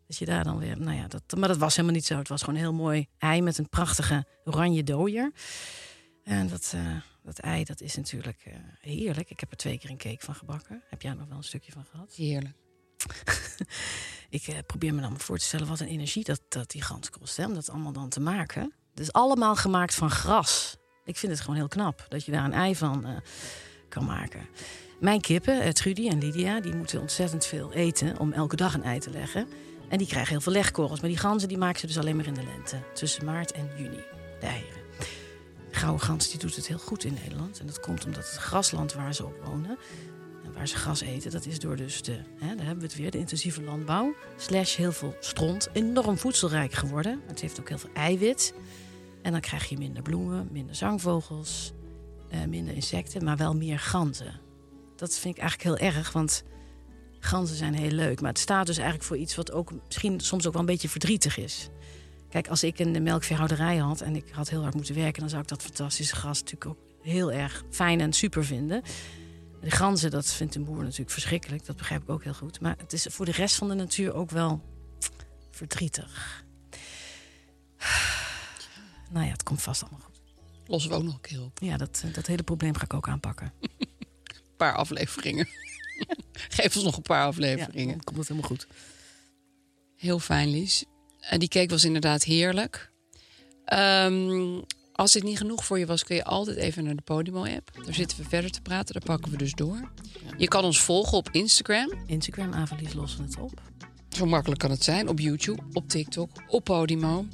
[0.07, 2.17] Dat je daar dan weer, nou ja, dat, maar dat was helemaal niet zo.
[2.17, 5.31] Het was gewoon een heel mooi ei met een prachtige oranje dooier.
[6.23, 8.45] En dat, eh, dat ei, dat is natuurlijk
[8.79, 9.29] heerlijk.
[9.29, 10.83] Ik heb er twee keer een cake van gebakken.
[10.89, 12.13] Heb jij nog wel een stukje van gehad?
[12.15, 12.57] Heerlijk.
[14.29, 17.09] Ik probeer me dan maar voor te stellen wat een energie dat, dat die gans
[17.09, 17.37] kost.
[17.37, 18.73] Hè, om dat allemaal dan te maken.
[18.89, 20.77] Het is allemaal gemaakt van gras.
[21.05, 23.11] Ik vind het gewoon heel knap dat je daar een ei van eh,
[23.89, 24.47] kan maken.
[24.99, 28.83] Mijn kippen, eh, Trudy en Lydia, die moeten ontzettend veel eten om elke dag een
[28.83, 29.47] ei te leggen.
[29.89, 30.99] En die krijgen heel veel legkorrels.
[30.99, 32.77] Maar die ganzen die maken ze dus alleen maar in de lente.
[32.93, 34.03] Tussen maart en juni,
[34.39, 34.81] de eieren.
[35.69, 37.59] De gouden gans die doet het heel goed in Nederland.
[37.59, 39.77] En dat komt omdat het grasland waar ze op wonen...
[40.43, 42.19] en waar ze gras eten, dat is door dus de...
[42.39, 44.15] Hè, daar hebben we het weer, de intensieve landbouw...
[44.37, 47.21] slash heel veel stront, enorm voedselrijk geworden.
[47.27, 48.53] Het heeft ook heel veel eiwit.
[49.25, 51.73] En dan krijg je minder bloemen, minder zangvogels...
[52.29, 54.39] eh, minder insecten, maar wel meer ganzen.
[54.95, 56.43] Dat vind ik eigenlijk heel erg, want...
[57.19, 60.47] Ganzen zijn heel leuk, maar het staat dus eigenlijk voor iets wat ook misschien soms
[60.47, 61.69] ook wel een beetje verdrietig is.
[62.29, 65.41] Kijk, als ik een melkveehouderij had en ik had heel hard moeten werken, dan zou
[65.41, 68.81] ik dat fantastische gras natuurlijk ook heel erg fijn en super vinden.
[69.61, 72.59] De ganzen, dat vindt een boer natuurlijk verschrikkelijk, dat begrijp ik ook heel goed.
[72.59, 74.61] Maar het is voor de rest van de natuur ook wel
[75.51, 76.43] verdrietig.
[79.11, 80.21] Nou ja, het komt vast allemaal goed.
[80.67, 81.59] Lossen we ook nog een keer op.
[81.61, 83.53] Ja, dat, dat hele probleem ga ik ook aanpakken.
[83.61, 83.69] Een
[84.57, 85.47] paar afleveringen.
[86.57, 87.93] Geef ons nog een paar Ja, afleveringen.
[87.93, 88.67] dan komt het helemaal goed.
[89.95, 90.85] Heel fijn, Lies.
[91.19, 92.91] En die cake was inderdaad heerlijk.
[93.65, 94.61] Ehm,
[94.93, 97.71] als dit niet genoeg voor je was, kun je altijd even naar de Podimo-app.
[97.85, 98.93] Daar zitten we verder te praten.
[98.93, 99.91] Daar pakken we dus door.
[100.37, 101.91] Je kan ons volgen op Instagram.
[102.05, 103.61] Instagram, Avalies lossen het op.
[104.09, 105.07] Zo makkelijk kan het zijn.
[105.09, 107.25] Op YouTube, op TikTok, op Podimo.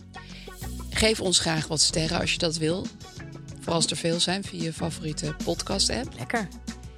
[0.94, 2.86] Geef ons graag wat sterren als je dat wil.
[3.56, 6.14] Vooral als er veel zijn via je favoriete podcast-app.
[6.18, 6.48] Lekker.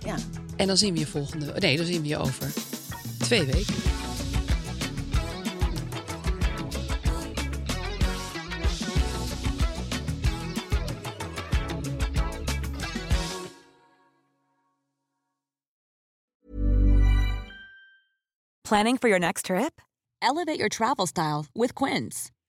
[0.06, 0.16] Ja.
[0.56, 1.54] En dan zien we je volgende...
[1.60, 2.54] Nee, dan zien we je over
[3.18, 3.76] twee weken.
[18.62, 19.82] Planning for your next trip?
[20.20, 22.32] Elevate your travel style with Quince.